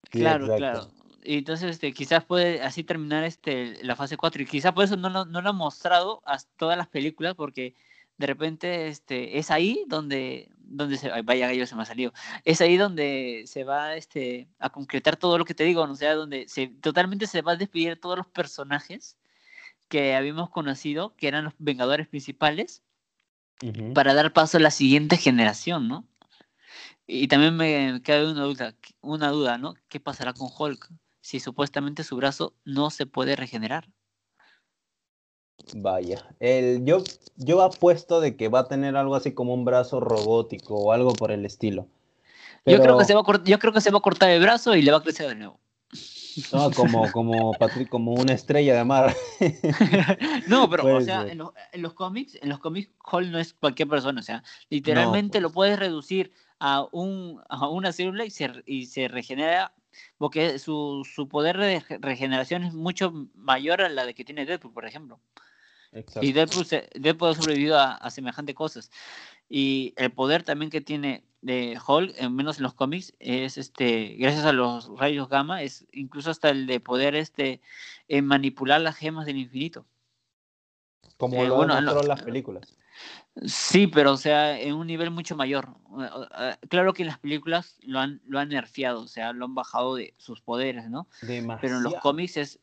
[0.08, 0.90] claro, claro.
[1.22, 4.96] Y entonces este, quizás puede así terminar este, la fase 4 y quizás por eso
[4.96, 7.74] no, no, no lo han mostrado a todas las películas porque
[8.20, 12.12] de repente este, es ahí donde, donde se, vaya gallo se me ha salido,
[12.44, 16.14] es ahí donde se va este, a concretar todo lo que te digo, o sea,
[16.14, 19.16] donde se, totalmente se va a despedir todos los personajes
[19.88, 22.82] que habíamos conocido, que eran los Vengadores principales,
[23.94, 26.06] para dar paso a la siguiente generación, ¿no?
[27.06, 29.74] Y también me queda una duda, una duda, ¿no?
[29.88, 30.90] ¿Qué pasará con Hulk
[31.20, 33.88] si supuestamente su brazo no se puede regenerar?
[35.74, 37.02] Vaya, el, yo,
[37.36, 41.12] yo apuesto de que va a tener algo así como un brazo robótico o algo
[41.12, 41.86] por el estilo.
[42.66, 44.74] Yo, creo que se va a yo creo que se va a cortar el brazo
[44.74, 45.60] y le va a crecer de nuevo.
[46.52, 49.14] No, como, como, Patrick, como una estrella de mar.
[50.46, 51.38] no, pero, o sea, en
[51.82, 55.54] los, cómics, en los cómics, Hall no es cualquier persona, o sea, literalmente lo pues.
[55.54, 59.74] puedes reducir a, un, a una célula y se, y se regenera,
[60.18, 64.72] porque su, su poder de regeneración es mucho mayor a la de que tiene Deadpool,
[64.72, 65.20] por ejemplo.
[66.20, 68.90] Y Deadpool, ha sobrevivido a, semejante cosas.
[69.48, 74.16] Y el poder también que tiene de Hulk, en menos en los cómics, es este,
[74.18, 77.60] gracias a los rayos gamma, es incluso hasta el de poder este
[78.22, 79.86] manipular las gemas del infinito.
[81.16, 82.76] Como eh, lo bueno, en las películas.
[83.44, 85.68] Sí, pero o sea, en un nivel mucho mayor.
[86.68, 89.94] Claro que en las películas lo han, lo han nerfeado, o sea, lo han bajado
[89.94, 91.08] de sus poderes, ¿no?
[91.60, 92.60] Pero en los cómics es,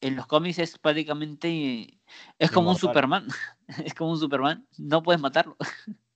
[0.00, 1.98] en los cómics es prácticamente
[2.38, 3.26] es como un Superman
[3.84, 5.56] es como un Superman no puedes matarlo.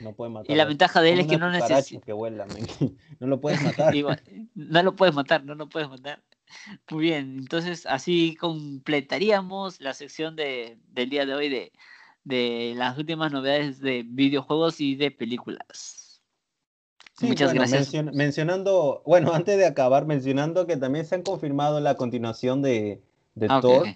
[0.00, 2.06] No puedes matarlo y la ventaja de él es que no necesita
[3.20, 3.94] no lo puedes matar.
[4.54, 6.22] No lo puedes matar no lo puedes matar.
[6.90, 11.72] Muy bien entonces así completaríamos la sección de, del día de hoy de,
[12.24, 16.22] de las últimas novedades de videojuegos y de películas.
[17.20, 17.92] Muchas gracias.
[18.14, 23.02] mencionando bueno antes de acabar mencionando que también se han confirmado la continuación de
[23.34, 23.86] de ah, Thor,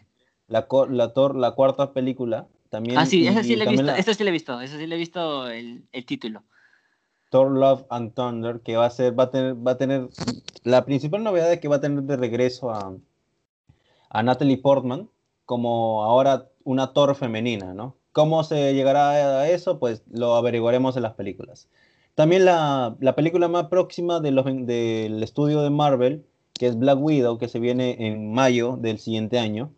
[0.48, 2.46] la, la, Thor, la cuarta película.
[2.70, 4.86] También, ah, sí, esa sí la he visto, esa sí la he visto, esa sí
[4.86, 6.42] le he visto el, el, título.
[7.30, 10.08] Thor Love and Thunder, que va a ser, va a tener, va a tener,
[10.64, 12.96] la principal novedad es que va a tener de regreso a,
[14.10, 15.08] a Natalie Portman
[15.44, 17.96] como ahora una Thor femenina, ¿no?
[18.12, 19.78] ¿Cómo se llegará a eso?
[19.78, 21.68] Pues lo averiguaremos en las películas.
[22.14, 26.24] También la, la película más próxima de los, del estudio de Marvel
[26.54, 29.70] que es Black Widow, que se viene en mayo del siguiente año,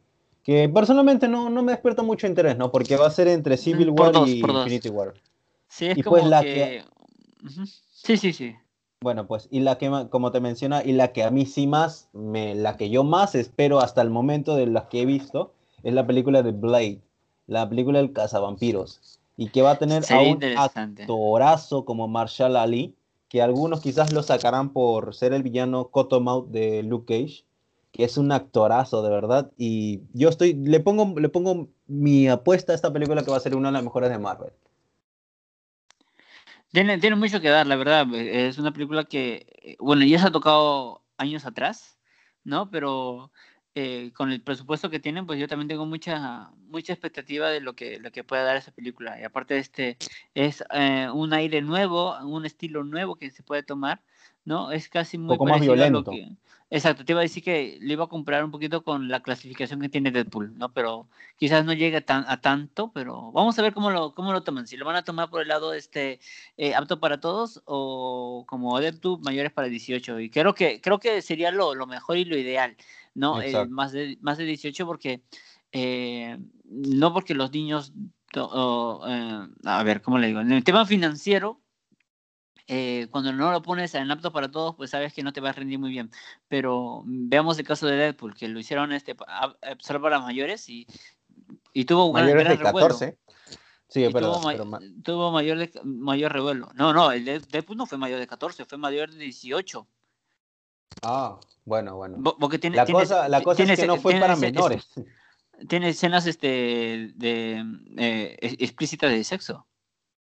[0.42, 2.70] que personalmente no, no me despierta mucho interés, ¿no?
[2.70, 5.14] Porque va a ser entre Civil War y Infinity War.
[5.68, 6.84] Sí, es como pues la que...
[7.92, 8.54] Sí, sí, sí.
[9.00, 12.08] Bueno, pues, y la que, como te menciona, y la que a mí sí más,
[12.12, 15.52] me, la que yo más espero hasta el momento de las que he visto,
[15.82, 17.00] es la película de Blade,
[17.46, 22.94] la película del cazavampiros, y que va a tener a un actorazo como Marshall Ali,
[23.28, 27.44] que algunos quizás lo sacarán por ser el villano Cottonmouth de Luke Cage,
[27.92, 29.52] que es un actorazo de verdad.
[29.56, 33.40] Y yo estoy, le pongo, le pongo mi apuesta a esta película que va a
[33.40, 34.52] ser una de las mejores de Marvel.
[36.72, 38.06] Tiene, tiene mucho que dar, la verdad.
[38.14, 41.98] Es una película que, bueno, ya se ha tocado años atrás,
[42.44, 42.70] ¿no?
[42.70, 43.32] Pero
[43.78, 47.76] eh, con el presupuesto que tienen, pues yo también tengo mucha mucha expectativa de lo
[47.76, 49.20] que lo que pueda dar esa película.
[49.20, 49.98] Y aparte de este
[50.34, 54.00] es eh, un aire nuevo, un estilo nuevo que se puede tomar,
[54.46, 54.72] ¿no?
[54.72, 56.10] Es casi muy un poco más violento.
[56.68, 59.80] Exacto, te iba a decir que le iba a comprar un poquito con la clasificación
[59.80, 60.72] que tiene Deadpool, ¿no?
[60.72, 64.42] Pero quizás no llegue a, a tanto, pero vamos a ver cómo lo, cómo lo
[64.42, 64.66] toman.
[64.66, 66.18] Si lo van a tomar por el lado este
[66.56, 70.18] eh, apto para todos o como Deadpool mayores para 18.
[70.18, 72.76] Y creo que, creo que sería lo, lo mejor y lo ideal,
[73.14, 73.40] ¿no?
[73.40, 75.22] Eh, más, de, más de 18 porque,
[75.70, 77.92] eh, no porque los niños,
[78.34, 80.40] a ver, ¿cómo le digo?
[80.40, 81.60] En el tema financiero,
[82.68, 85.50] eh, cuando no lo pones en apto para todos, pues sabes que no te va
[85.50, 86.10] a rendir muy bien.
[86.48, 89.14] Pero veamos el caso de Deadpool, que lo hicieron este,
[89.78, 90.86] solo para mayores y,
[91.72, 93.18] y tuvo un mayores de 14.
[93.88, 94.32] Sí, pero,
[95.04, 96.70] tuvo, mayor, de, mayor revuelo.
[96.74, 99.86] No, no, el Deadpool no fue mayor de 14, fue mayor de 18.
[101.02, 102.16] Ah, bueno, bueno.
[102.18, 104.88] la, cosa, la cosa es que no fue para menores.
[105.68, 107.64] Tiene escenas este, de,
[107.96, 109.66] eh, explícitas de sexo.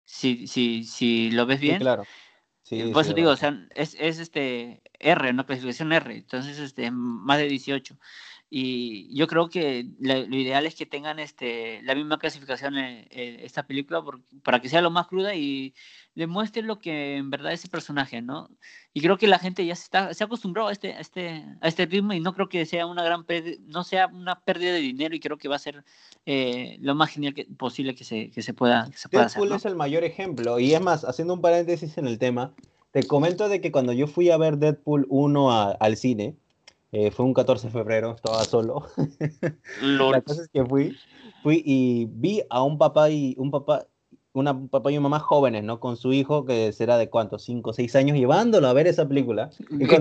[0.05, 2.05] Si, si, si lo ves bien, claro.
[2.65, 6.91] Sí, Por eso digo, o sea, es, es, este R, una clasificación R, entonces este,
[6.91, 7.95] más de 18.
[8.57, 13.67] Y yo creo que lo, ideal es que tengan este, la misma clasificación en, esta
[13.67, 14.01] película
[14.45, 15.75] para que sea lo más cruda y
[16.15, 18.49] demuestre lo que en verdad es ese personaje, ¿no?
[18.93, 21.45] Y creo que la gente ya se, está, se ha acostumbrado a este, a, este,
[21.61, 23.27] a este ritmo y no creo que sea una gran
[23.67, 25.85] no sea una pérdida de dinero y creo que va a ser
[26.25, 29.45] eh, lo más genial que, posible que se, que se pueda, que se pueda hacer.
[29.45, 29.57] ¿no?
[29.57, 32.55] es el mayor ejemplo y es más, haciendo un paréntesis en el tema,
[32.93, 36.37] te comento de que cuando yo fui a ver Deadpool 1 al cine,
[36.97, 38.87] eh, fue un 14 de febrero, estaba solo.
[39.83, 40.97] La cosa es que fui,
[41.43, 43.89] fui y vi a un papá y un papá,
[44.33, 45.81] una papá y una mamá jóvenes, ¿no?
[45.81, 49.09] Con su hijo que será de cuánto, 5 o 6 años, llevándolo a ver esa
[49.09, 49.51] película.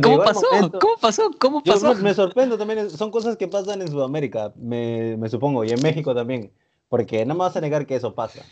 [0.03, 0.45] ¿Cómo pasó?
[0.79, 1.31] ¿Cómo pasó?
[1.39, 1.95] ¿Cómo pasó?
[1.95, 6.13] me, sorprendo también, son cosas que pasan en Sudamérica, me, me, supongo, y en México
[6.13, 6.51] también,
[6.89, 8.43] porque no me vas a negar que eso pasa.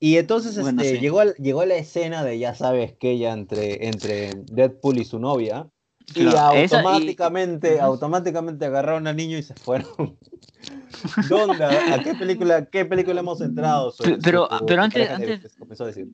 [0.00, 4.98] Y entonces este, llegó, llegó la escena de ya sabes que ella entre, entre Deadpool
[4.98, 5.70] y su novia,
[6.14, 10.16] y automáticamente, automáticamente agarraron al niño y se fueron.
[11.28, 11.64] ¿Dónde?
[11.64, 13.94] ¿A qué película, qué película hemos entrado?
[14.22, 16.08] pero, pero antes, antes comenzó a decir.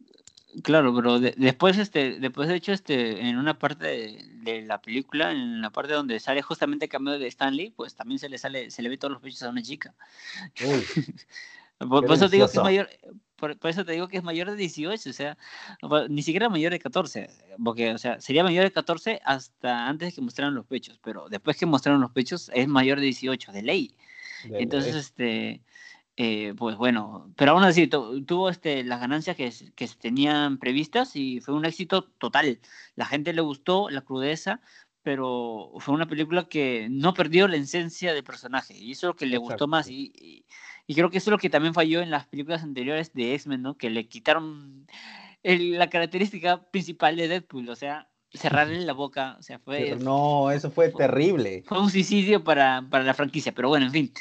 [0.63, 5.61] Claro, pero después, este, después de hecho, este, en una parte de, la película, en
[5.61, 8.83] la parte donde sale justamente el cambio de Stanley, pues también se le sale, se
[8.83, 9.95] le ve todos los pechos a una chica.
[11.79, 12.91] por, eso te digo que es mayor,
[13.41, 15.39] por, eso te digo que es mayor de 18, o sea,
[16.09, 17.29] ni siquiera mayor de 14,
[17.63, 21.29] porque, o sea, sería mayor de 14 hasta antes de que mostraran los pechos, pero
[21.29, 23.95] después que mostraron los pechos es mayor de 18, de ley.
[24.45, 25.63] Entonces, este,
[26.17, 31.41] eh, pues bueno, pero aún así tuvo este, las ganancias que, que tenían previstas y
[31.41, 32.61] fue un éxito total.
[32.95, 34.61] La gente le gustó la crudeza,
[35.03, 39.17] pero fue una película que no perdió la esencia del personaje y eso es lo
[39.17, 40.45] que le gustó más y, y
[40.95, 43.77] creo que eso es lo que también falló en las películas anteriores de X-Men, ¿no?
[43.77, 44.87] Que le quitaron
[45.43, 49.97] la característica principal de Deadpool, o sea, cerrarle la boca, o sea, fue...
[49.97, 51.65] no, eso fue, terrible.
[51.67, 54.13] Fue un suicidio para, para la franquicia, pero bueno, en fin.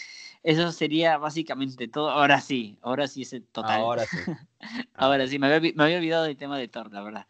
[0.41, 2.09] Eso sería básicamente todo.
[2.09, 3.82] Ahora sí, ahora sí es total.
[3.82, 4.17] Ahora sí.
[4.93, 7.28] ahora sí, me había, me había, olvidado del tema de Thor, la verdad.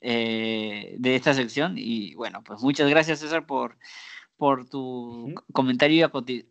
[0.00, 1.74] Eh, de esta sección.
[1.76, 3.78] Y bueno, pues muchas gracias, César, por,
[4.42, 6.44] por tu comentario y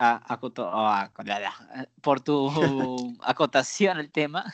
[2.01, 4.45] por tu acotación al tema.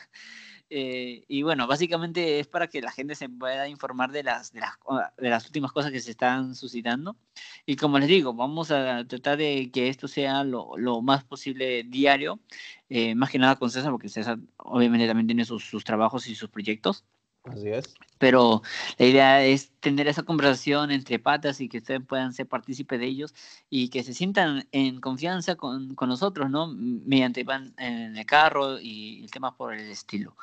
[0.68, 4.58] Eh, y bueno, básicamente es para que la gente se pueda informar de las, de
[4.58, 4.72] las,
[5.16, 7.16] de las últimas cosas que se están suscitando.
[7.64, 11.84] Y como les digo, vamos a tratar de que esto sea lo, lo más posible
[11.84, 12.40] diario,
[12.88, 16.34] eh, más que nada con César, porque César obviamente también tiene sus, sus trabajos y
[16.34, 17.04] sus proyectos.
[17.52, 17.94] Así es.
[18.18, 18.62] Pero
[18.98, 23.06] la idea es tener esa conversación entre patas y que ustedes puedan ser partícipes de
[23.06, 23.34] ellos
[23.70, 26.66] y que se sientan en confianza con, con nosotros, ¿no?
[26.66, 30.36] Mediante van en el carro y el tema por el estilo.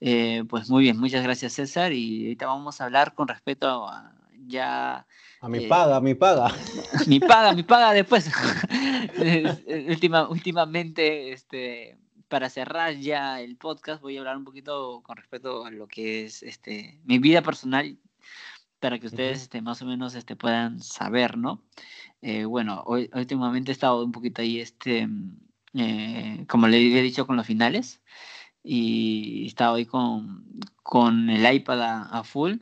[0.00, 4.12] Eh, pues muy bien, muchas gracias César y ahorita vamos a hablar con respecto a
[4.46, 5.06] ya...
[5.40, 6.54] A mi paga, a mi paga.
[7.06, 8.30] Mi paga, mi paga después.
[9.88, 11.96] Última, últimamente, este,
[12.32, 16.24] para cerrar ya el podcast, voy a hablar un poquito con respecto a lo que
[16.24, 17.98] es este, mi vida personal,
[18.80, 21.62] para que ustedes este, más o menos este, puedan saber, ¿no?
[22.22, 25.06] Eh, bueno, hoy, últimamente he estado un poquito ahí, este,
[25.74, 28.00] eh, como le he dicho, con los finales,
[28.62, 32.54] y he estado ahí con, con el iPad a, full.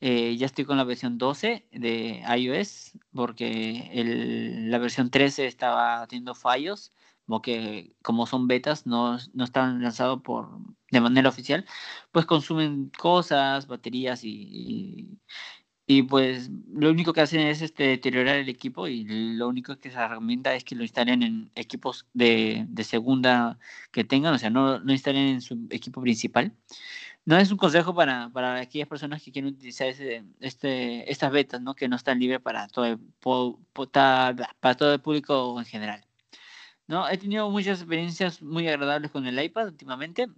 [0.00, 6.04] Eh, ya estoy con la versión 12 de iOS porque el, la versión 13 estaba
[6.08, 6.92] teniendo fallos
[7.26, 10.48] como que como son betas, no, no están lanzados por
[10.90, 11.66] de manera oficial,
[12.12, 15.18] pues consumen cosas, baterías y,
[15.86, 19.04] y, pues lo único que hacen es este, deteriorar el equipo y
[19.36, 23.58] lo único que se recomienda es que lo instalen en equipos de, de segunda
[23.92, 26.52] que tengan, o sea, no, no instalen en su equipo principal.
[27.24, 31.60] No es un consejo para, para aquellas personas que quieren utilizar ese, este, estas betas,
[31.60, 31.74] ¿no?
[31.74, 32.98] que no están libres para todo el,
[33.72, 36.05] para todo el público en general.
[36.88, 40.28] No, he tenido muchas experiencias muy agradables con el iPad últimamente.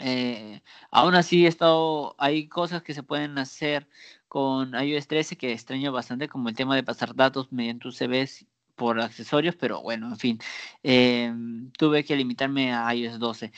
[0.00, 3.88] Eh, aún así, he estado, hay cosas que se pueden hacer
[4.28, 8.46] con iOS 13 que extraño bastante, como el tema de pasar datos mediante UCBs
[8.76, 10.38] por accesorios, pero bueno, en fin,
[10.84, 11.32] eh,
[11.76, 13.52] tuve que limitarme a iOS 12.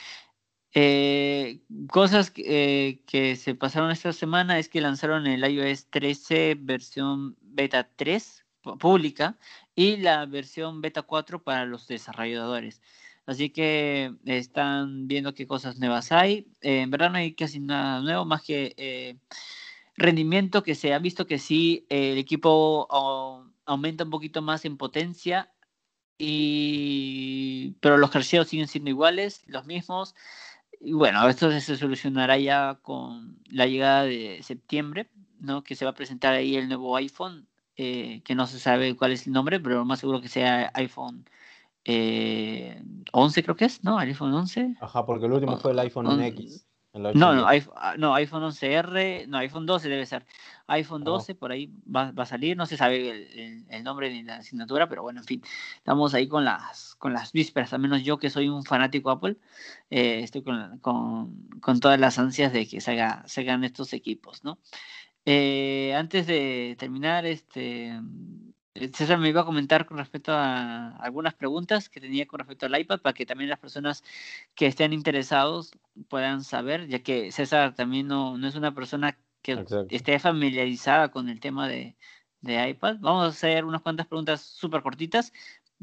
[0.73, 7.37] Eh, cosas que, que se pasaron esta semana es que lanzaron el iOS 13 versión
[7.41, 9.37] beta 3 pública
[9.75, 12.81] y la versión beta 4 para los desarrolladores.
[13.25, 16.47] Así que están viendo qué cosas nuevas hay.
[16.61, 19.17] Eh, en verdad no hay casi nada nuevo, más que eh,
[19.95, 22.87] rendimiento que se ha visto que sí, el equipo
[23.65, 25.51] aumenta un poquito más en potencia,
[26.17, 30.15] y, pero los crasheos siguen siendo iguales, los mismos.
[30.79, 35.09] Y bueno, esto se solucionará ya con la llegada de septiembre,
[35.39, 35.63] ¿no?
[35.63, 37.47] que se va a presentar ahí el nuevo iPhone
[37.83, 41.25] eh, que no se sabe cuál es el nombre, pero más seguro que sea iPhone
[41.83, 42.79] eh,
[43.11, 43.97] 11 creo que es, ¿no?
[43.97, 44.75] iPhone 11.
[44.79, 46.67] Ajá, porque el último fue el iPhone X.
[46.93, 50.27] no, no, iPhone, ah, no, iPhone 11R, no, iPhone 12 debe ser.
[50.67, 54.21] iPhone 12 por ahí va, va, a salir, no se sabe el, el, nombre ni
[54.21, 55.41] la asignatura, pero bueno, en fin,
[55.77, 59.37] estamos ahí con las, con las vísperas, al menos yo que soy un fanático Apple,
[59.89, 64.59] eh, estoy con, con, con, todas las ansias de que se hagan estos equipos, ¿no?
[65.25, 67.99] Eh, antes de terminar, este,
[68.73, 72.65] eh, César me iba a comentar con respecto a algunas preguntas que tenía con respecto
[72.65, 74.03] al iPad para que también las personas
[74.55, 75.71] que estén interesados
[76.09, 81.29] puedan saber, ya que César también no, no es una persona que esté familiarizada con
[81.29, 81.95] el tema de,
[82.41, 82.97] de, iPad.
[82.99, 85.33] Vamos a hacer unas cuantas preguntas súper cortitas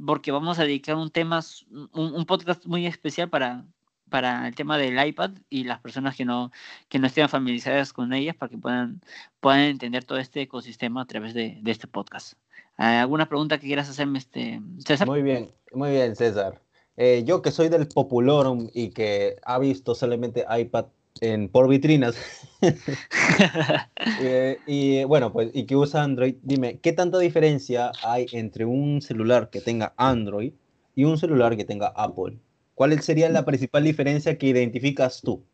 [0.06, 3.66] porque vamos a dedicar un tema, un, un, podcast muy especial para,
[4.08, 6.50] para el tema del iPad y las personas que no,
[6.88, 9.00] que no estén familiarizadas con ellas para que puedan,
[9.40, 12.34] puedan entender todo este ecosistema a través de, de este podcast.
[12.76, 15.08] ¿Alguna pregunta que quieras hacerme, este, César?
[15.08, 16.62] Muy bien, muy bien, César.
[16.96, 20.86] Eh, yo que soy del Populorum y que ha visto solamente iPad
[21.20, 22.16] en, por vitrinas
[24.20, 29.02] eh, y bueno, pues y que usa Android, dime, ¿qué tanta diferencia hay entre un
[29.02, 30.52] celular que tenga Android
[30.94, 32.38] y un celular que tenga Apple?
[32.78, 35.44] ¿Cuál sería la principal diferencia que identificas tú?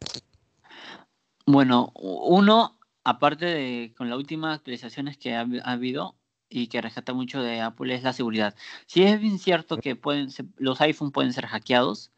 [1.46, 6.16] Bueno, uno, aparte de con las últimas actualizaciones que ha, ha habido,
[6.50, 8.54] y que rescata mucho de Apple es la seguridad.
[8.84, 12.12] Si es bien cierto que pueden los iPhone pueden ser hackeados,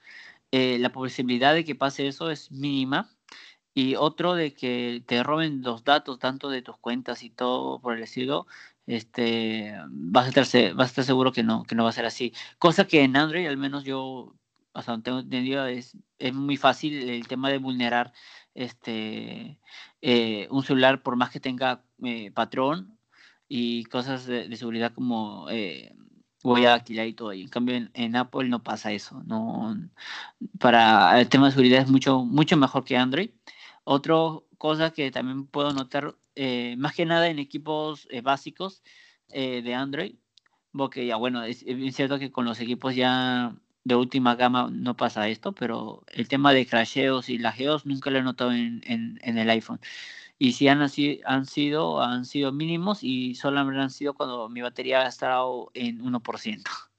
[0.50, 3.08] eh, la posibilidad de que pase eso es mínima.
[3.74, 7.96] Y otro de que te roben los datos tanto de tus cuentas y todo por
[7.96, 8.48] el estilo,
[8.86, 12.06] este, vas a estar, vas a estar seguro que no, que no va a ser
[12.06, 12.32] así.
[12.58, 14.34] Cosa que en Android, al menos yo,
[14.84, 18.12] donde tengo entendido, es, es muy fácil el tema de vulnerar
[18.56, 19.60] este,
[20.00, 22.98] eh, un celular por más que tenga eh, patrón
[23.48, 25.94] y cosas de, seguridad como eh,
[26.42, 27.32] voy a alquilar y todo.
[27.32, 29.22] Y en cambio en, Apple no pasa eso.
[29.26, 29.76] No,
[30.58, 33.30] para el tema de seguridad es mucho, mucho mejor que Android.
[33.84, 34.14] Otra
[34.58, 38.82] cosa que también puedo notar, eh, más que nada en equipos básicos
[39.28, 40.14] de Android,
[40.72, 43.56] porque ya bueno, es cierto que con los equipos ya
[43.86, 48.18] de última gama no pasa esto, pero el tema de crasheos y lajeos nunca lo
[48.18, 49.80] he notado en, en, en el iPhone
[50.38, 55.02] y si han, han sido, han sido mínimos y solamente han sido cuando mi batería
[55.02, 56.62] ha estado en 1%.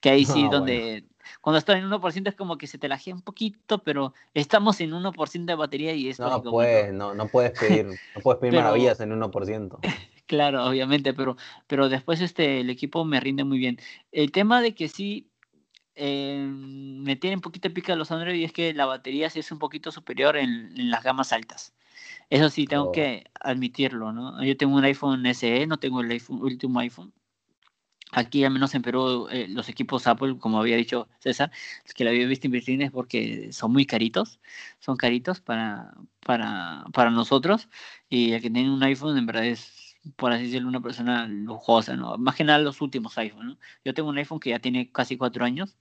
[0.00, 1.04] Que ahí sí, ah, donde
[1.40, 4.92] cuando está en 1% es como que se te lajea un poquito, pero estamos en
[4.92, 9.00] 1% de batería y es no, pues, no, no puedes pedir, no puedes pedir maravillas
[9.00, 9.78] en 1%.
[10.26, 11.36] Claro, obviamente, pero,
[11.68, 13.78] pero después este, el equipo me rinde muy bien.
[14.10, 15.30] El tema de que sí
[15.96, 19.50] eh, me tiene un poquito pica los Android y es que la batería sí es
[19.52, 21.74] un poquito superior en, en las gamas altas.
[22.30, 22.92] Eso sí, tengo oh.
[22.92, 24.42] que admitirlo, ¿no?
[24.44, 27.12] Yo tengo un iPhone SE, no tengo el iPhone, último iPhone.
[28.12, 31.50] Aquí, al menos en Perú, eh, los equipos Apple, como había dicho César,
[31.94, 34.38] que la había visto en es porque son muy caritos,
[34.78, 37.68] son caritos para, para, para nosotros.
[38.08, 41.96] Y el que tiene un iPhone, en verdad, es, por así decirlo, una persona lujosa,
[41.96, 42.16] ¿no?
[42.16, 43.58] Más que nada los últimos iPhone, ¿no?
[43.84, 45.76] Yo tengo un iPhone que ya tiene casi cuatro años,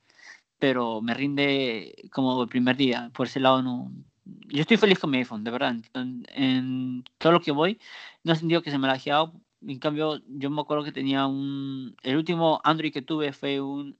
[0.59, 3.11] pero me rinde como el primer día.
[3.13, 3.91] Por ese lado, no,
[4.25, 5.75] yo estoy feliz con mi iPhone, de verdad.
[5.93, 7.79] En, todo lo que voy,
[8.23, 9.33] no he sentido que se me ha lajeado.
[9.61, 11.95] En cambio, yo me acuerdo que tenía un.
[12.03, 13.97] El último Android que tuve fue un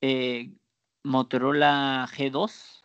[0.00, 0.52] eh,
[1.04, 2.84] Motorola G2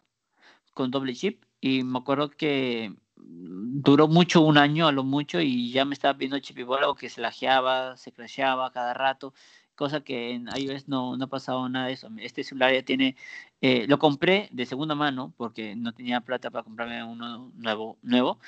[0.74, 1.44] con doble chip.
[1.62, 6.14] Y me acuerdo que duró mucho, un año a lo mucho, y ya me estaba
[6.14, 9.34] viendo chip y bola, o que se lajeaba, se crasheaba cada rato
[9.80, 12.10] cosa que en iOS no, no ha pasado nada de eso.
[12.18, 13.16] Este celular ya tiene,
[13.62, 18.40] eh, lo compré de segunda mano porque no tenía plata para comprarme uno nuevo, nuevo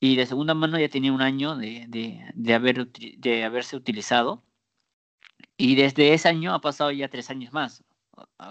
[0.00, 4.42] y de segunda mano ya tenía un año de, de, de, haber, de haberse utilizado
[5.58, 7.84] y desde ese año ha pasado ya tres años más,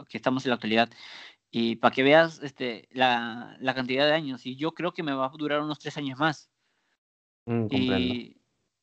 [0.10, 0.90] que estamos en la actualidad.
[1.50, 5.14] Y para que veas este, la, la cantidad de años, y yo creo que me
[5.14, 6.52] va a durar unos tres años más.
[7.46, 8.37] Mm, y,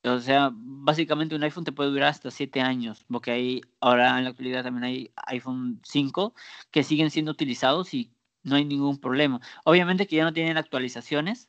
[0.04, 4.24] o sea, básicamente un iPhone te puede durar hasta 7 años, porque hay, ahora en
[4.24, 6.34] la actualidad también hay iPhone 5
[6.70, 8.10] que siguen siendo utilizados y
[8.42, 9.40] no hay ningún problema.
[9.64, 11.48] Obviamente que ya no tienen actualizaciones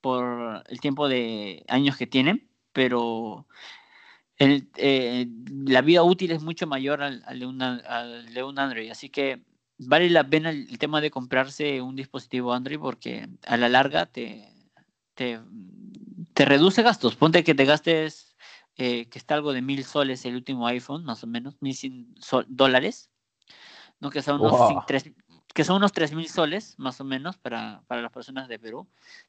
[0.00, 3.46] por el tiempo de años que tienen, pero
[4.38, 5.26] el, eh,
[5.66, 9.42] la vida útil es mucho mayor al, de al, de un Android, así que
[9.78, 14.48] vale la pena el, tema de comprarse un dispositivo Android porque a la larga te
[16.42, 17.14] te reduce gastos.
[17.14, 18.34] Ponte que te gastes,
[18.76, 22.16] eh, que está algo de mil soles el último iPhone, más o menos, mil cien
[22.48, 23.10] dólares,
[24.00, 24.10] ¿no?
[24.10, 25.12] Que son unos, tres,
[25.54, 28.88] que son unos tres mil soles, más o menos, para, para las personas de Perú.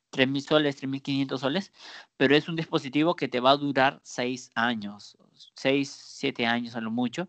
[0.09, 1.72] Tres mil soles, tres mil quinientos soles,
[2.18, 5.16] pero es un dispositivo que te va a durar seis años.
[5.55, 7.28] 6, 7 años a lo mucho,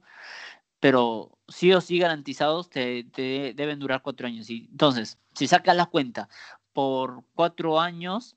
[0.80, 3.04] pero sí o sí garantizados te,
[3.54, 4.48] deben durar 4 años.
[4.48, 6.30] Y, entonces, si sacas la cuenta
[6.72, 8.36] por 4 años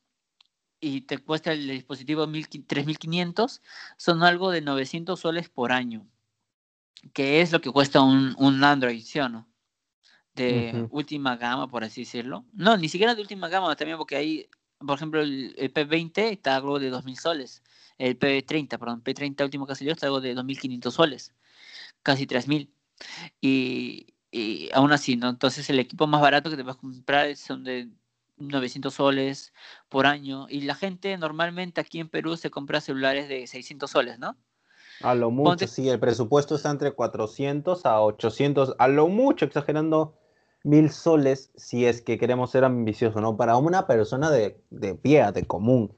[0.79, 3.61] y te cuesta el dispositivo 3.500,
[3.97, 6.07] son algo de 900 soles por año,
[7.13, 9.47] que es lo que cuesta un, un Android, ¿sí o no?
[10.35, 12.45] De última gama, por así decirlo.
[12.53, 14.49] No, ni siquiera de última gama, también porque hay
[14.79, 17.63] por ejemplo, el, P20 está algo de 2.000 soles.
[17.97, 21.33] El P30, perdón, P30 último que salió está algo de 2.500 soles.
[22.03, 22.69] Casi 3.000.
[23.41, 25.29] Y, y aún así, ¿no?
[25.29, 27.89] Entonces el equipo más barato que te vas a comprar son de
[28.37, 29.53] 900 soles
[29.89, 30.47] por año.
[30.49, 34.35] Y la gente normalmente aquí en Perú se compra celulares de 600 soles, ¿no?
[35.01, 40.15] A lo mucho, sí, el presupuesto está entre 400 a 800, a lo mucho, exagerando
[40.63, 43.37] mil soles si es que queremos ser ambiciosos, ¿no?
[43.37, 45.93] Para una persona de, de pie, de común.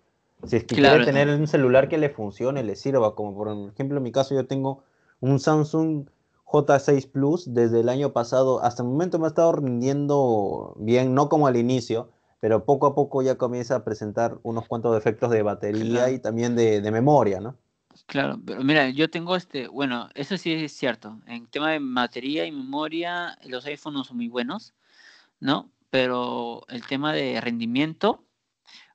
[0.46, 3.98] Si es que quiere tener un celular que le funcione, le sirva, como por ejemplo
[3.98, 4.84] en mi caso yo tengo
[5.22, 6.08] un Samsung
[6.46, 11.30] J6 Plus desde el año pasado, hasta el momento me ha estado rindiendo bien, no
[11.30, 12.10] como al inicio,
[12.40, 16.56] pero poco a poco ya comienza a presentar unos cuantos defectos de batería y también
[16.56, 17.58] de, de memoria, ¿no?
[18.06, 21.20] Claro, pero mira, yo tengo este, bueno, eso sí es cierto.
[21.26, 24.74] En tema de batería y memoria, los iPhones son muy buenos,
[25.40, 25.72] ¿no?
[25.90, 28.24] Pero el tema de rendimiento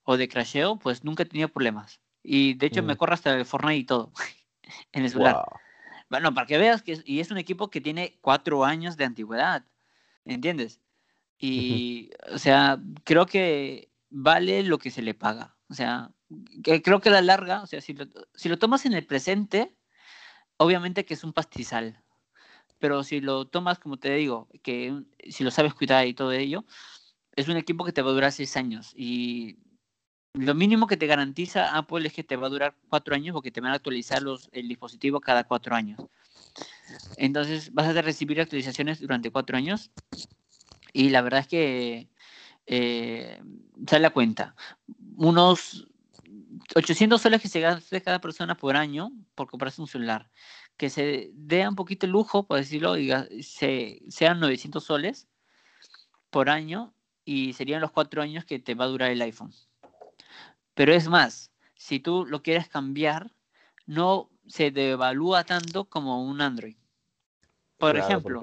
[0.05, 2.01] o de crasheo, pues nunca he tenido problemas.
[2.23, 2.97] Y de hecho me mm.
[2.97, 4.13] corre hasta el Fortnite y todo
[4.93, 5.45] en el celular.
[6.09, 9.65] Bueno, para que veas que y es un equipo que tiene cuatro años de antigüedad,
[10.25, 10.81] ¿entiendes?
[11.47, 15.57] Y, o sea, creo que vale lo que se le paga.
[15.69, 16.11] O sea,
[16.63, 19.05] que creo que a la larga, o sea, si lo, si lo tomas en el
[19.05, 19.77] presente,
[20.57, 22.03] obviamente que es un pastizal.
[22.79, 26.65] Pero si lo tomas, como te digo, que si lo sabes cuidar y todo ello,
[27.37, 28.93] es un equipo que te va a durar seis años.
[28.97, 29.59] Y
[30.33, 33.51] lo mínimo que te garantiza Apple es que te va a durar cuatro años porque
[33.51, 36.01] te van a actualizar los, el dispositivo cada cuatro años.
[37.19, 39.91] Entonces vas a recibir actualizaciones durante cuatro años.
[40.95, 42.09] Y la verdad es que
[42.67, 43.43] eh,
[43.87, 44.55] sale a cuenta.
[45.17, 45.89] Unos
[46.77, 50.31] 800 soles que se gaste cada persona por año por comprarse un celular.
[50.77, 53.11] Que se dé un poquito el lujo, por decirlo, y
[53.43, 55.29] se, sean 900 soles
[56.31, 59.53] por año y serían los cuatro años que te va a durar el iPhone.
[60.75, 63.33] Pero es más, si tú lo quieres cambiar,
[63.87, 66.77] no se devalúa tanto como un Android.
[67.79, 68.41] Por ejemplo,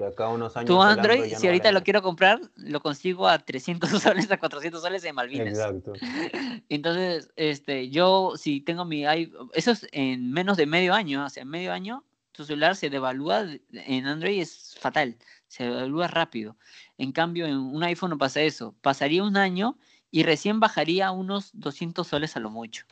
[0.66, 5.04] tu Android, si ahorita lo quiero comprar, lo consigo a 300 soles, a 400 soles
[5.04, 5.48] en Malvinas.
[5.48, 5.92] Exacto.
[6.68, 11.30] Entonces, este, yo si tengo mi iPhone, eso es en menos de medio año, o
[11.30, 15.16] sea, en medio año, tu celular se devalúa en Android, es fatal,
[15.48, 16.56] se devalúa rápido.
[16.98, 18.74] En cambio, en un iPhone no pasa eso.
[18.80, 19.78] Pasaría un año
[20.10, 22.84] y recién bajaría unos 200 soles a lo mucho.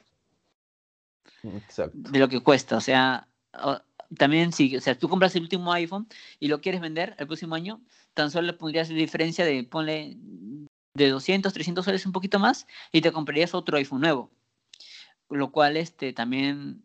[1.42, 1.96] Exacto.
[1.96, 3.28] De lo que cuesta, o sea,
[4.16, 6.08] también si, o sea, tú compras el último iPhone
[6.38, 7.80] y lo quieres vender el próximo año,
[8.14, 10.16] tan solo le pondrías la diferencia de, ponle,
[10.94, 14.30] de 200, 300 soles un poquito más y te comprarías otro iPhone nuevo.
[15.28, 16.82] Lo cual, este, también,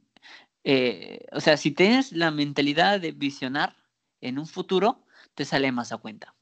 [0.63, 3.75] eh, o sea, si tienes la mentalidad de visionar
[4.21, 5.03] en un futuro,
[5.33, 6.35] te sale más a cuenta.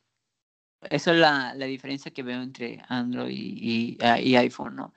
[0.89, 4.93] Esa es la, la diferencia que veo entre Android y, y, iPhone, ¿no?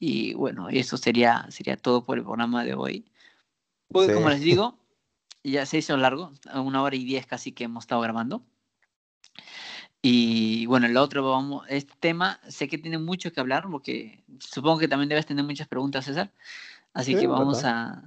[0.00, 3.04] Y bueno, eso sería, sería todo por el programa de hoy.
[3.88, 4.81] Pues, como les digo,
[5.44, 8.42] ya se hizo largo, una hora y diez casi que hemos estado grabando.
[10.00, 14.78] Y bueno, el otro, vamos, este tema sé que tiene mucho que hablar, porque supongo
[14.80, 16.32] que también debes tener muchas preguntas, César.
[16.92, 18.02] Así que vamos a,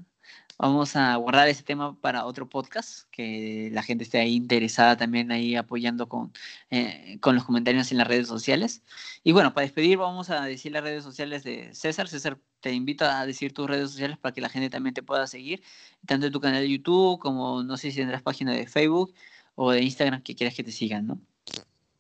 [0.57, 5.29] Vamos a guardar ese tema para otro podcast, que la gente esté ahí interesada también
[5.31, 6.31] ahí apoyando con,
[6.69, 8.81] eh, con los comentarios en las redes sociales.
[9.23, 12.07] Y bueno, para despedir vamos a decir las redes sociales de César.
[12.07, 15.27] César, te invito a decir tus redes sociales para que la gente también te pueda
[15.27, 15.61] seguir,
[16.05, 19.13] tanto en tu canal de YouTube como no sé si tendrás página de Facebook
[19.55, 21.19] o de Instagram que quieras que te sigan, ¿no?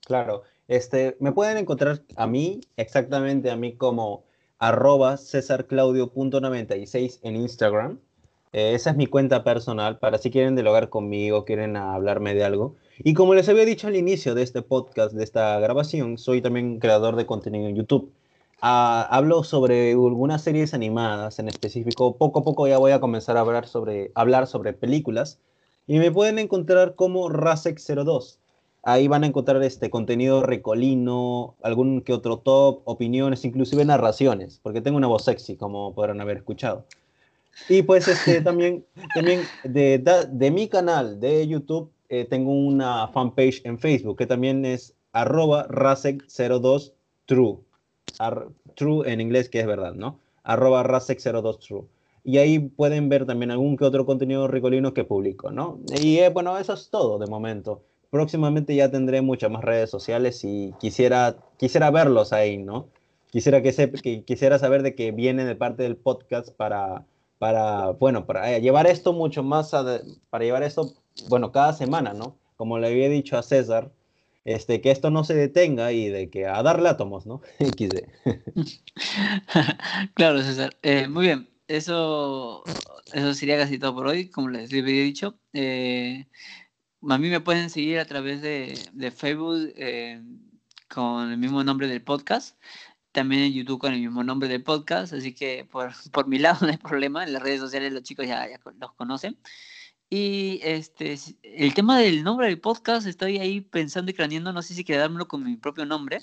[0.05, 4.23] Claro, este, me pueden encontrar a mí, exactamente a mí como
[4.59, 7.99] arroba cesarclaudio.96 en Instagram
[8.55, 12.77] eh, esa es mi cuenta personal para si quieren dialogar conmigo, quieren hablarme de algo.
[12.99, 16.79] Y como les había dicho al inicio de este podcast, de esta grabación, soy también
[16.79, 18.13] creador de contenido en YouTube.
[18.61, 22.15] Ah, hablo sobre algunas series animadas en específico.
[22.15, 25.37] Poco a poco ya voy a comenzar a hablar sobre, hablar sobre películas.
[25.85, 28.37] Y me pueden encontrar como Rasek02.
[28.83, 34.79] Ahí van a encontrar este contenido recolino, algún que otro top, opiniones, inclusive narraciones, porque
[34.79, 36.85] tengo una voz sexy, como podrán haber escuchado.
[37.69, 43.61] Y pues este, también, también de, de, mi canal de YouTube eh, tengo una fanpage
[43.63, 47.59] en Facebook que también es arroba rasek02true.
[48.75, 50.19] true en inglés que es verdad, ¿no?
[50.43, 51.85] Arroba rasek02true.
[52.23, 55.79] y ahí pueden ver también algún que otro contenido ricolino que publico, ¿no?
[56.01, 57.81] Y eh, bueno, eso es todo de momento.
[58.09, 62.87] Próximamente ya tendré muchas más redes sociales y quisiera, quisiera verlos ahí, ¿no?
[63.31, 67.05] Quisiera, que, se, que quisiera saber de que viene de parte del podcast para,
[67.45, 70.95] para bueno, para llevar esto mucho más, para llevar esto,
[71.29, 72.39] bueno, cada semana, ¿no?
[72.55, 73.91] Como le había dicho a César,
[74.45, 77.41] este, que esto no se detenga y de que a darle átomos, ¿no?
[80.15, 80.75] claro, César.
[80.81, 82.63] Eh, muy bien, eso,
[83.13, 85.37] eso sería casi todo por hoy, como les había dicho.
[85.53, 86.25] Eh,
[87.07, 90.19] a mí me pueden seguir a través de, de Facebook eh,
[90.89, 92.57] con el mismo nombre del podcast.
[93.15, 95.13] También en YouTube con el mismo nombre del podcast.
[95.13, 97.23] Así que por, por mi lado no hay problema.
[97.23, 99.37] En las redes sociales los chicos ya, ya los conocen.
[100.09, 104.75] Y este, el tema del nombre del podcast, estoy ahí pensando y craneando, no sé
[104.75, 106.19] si quedármelo con mi propio nombre,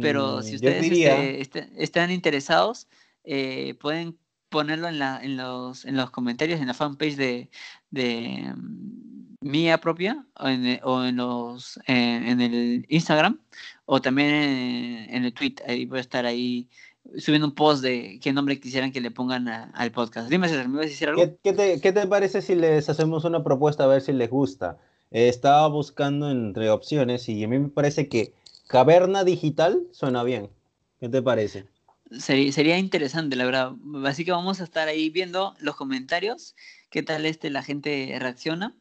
[0.00, 2.88] pero si mm, ustedes este, este, están interesados,
[3.22, 4.18] eh, pueden
[4.48, 7.50] ponerlo en, la, en, los, en los comentarios, en la fanpage de,
[7.90, 13.38] de mm, mía propia, o en, o en los, en el Instagram,
[13.86, 16.68] o también en, en el tweet, ahí voy a estar ahí
[17.18, 20.28] subiendo un post de qué nombre quisieran que le pongan al podcast.
[20.28, 21.22] Dime, César, ¿me vas a decir algo?
[21.42, 24.78] ¿Qué, te, ¿Qué, te, parece si les hacemos una propuesta a ver si les gusta?
[25.10, 28.32] estaba buscando entre opciones y a mí me parece que
[28.66, 30.50] Caverna Digital suena bien.
[30.98, 31.66] ¿Qué te parece?
[32.18, 33.72] Sería, sería interesante, la verdad.
[34.06, 36.56] Así que vamos a estar ahí viendo los comentarios,
[36.90, 38.74] qué tal este la gente reacciona.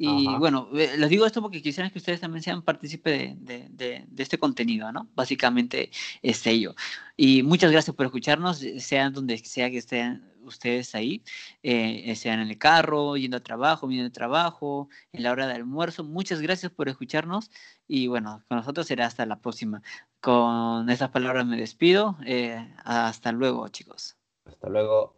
[0.00, 4.04] Y bueno, eh, les digo esto porque quisiera que ustedes también sean partícipes de, de,
[4.08, 5.08] de, este contenido, ¿no?
[5.16, 5.90] Básicamente
[6.22, 6.76] es ello.
[7.16, 11.24] Y muchas gracias por escucharnos, sean donde sea que estén ustedes ahí,
[11.64, 15.54] eh, sean en el carro, yendo a trabajo, viniendo de trabajo, en la hora de
[15.54, 16.04] almuerzo.
[16.04, 17.50] Muchas gracias por escucharnos
[17.88, 19.82] y bueno, con nosotros será hasta la próxima.
[20.20, 22.16] Con estas palabras me despido.
[22.24, 24.16] Eh, hasta luego, chicos.
[24.44, 25.17] Hasta luego.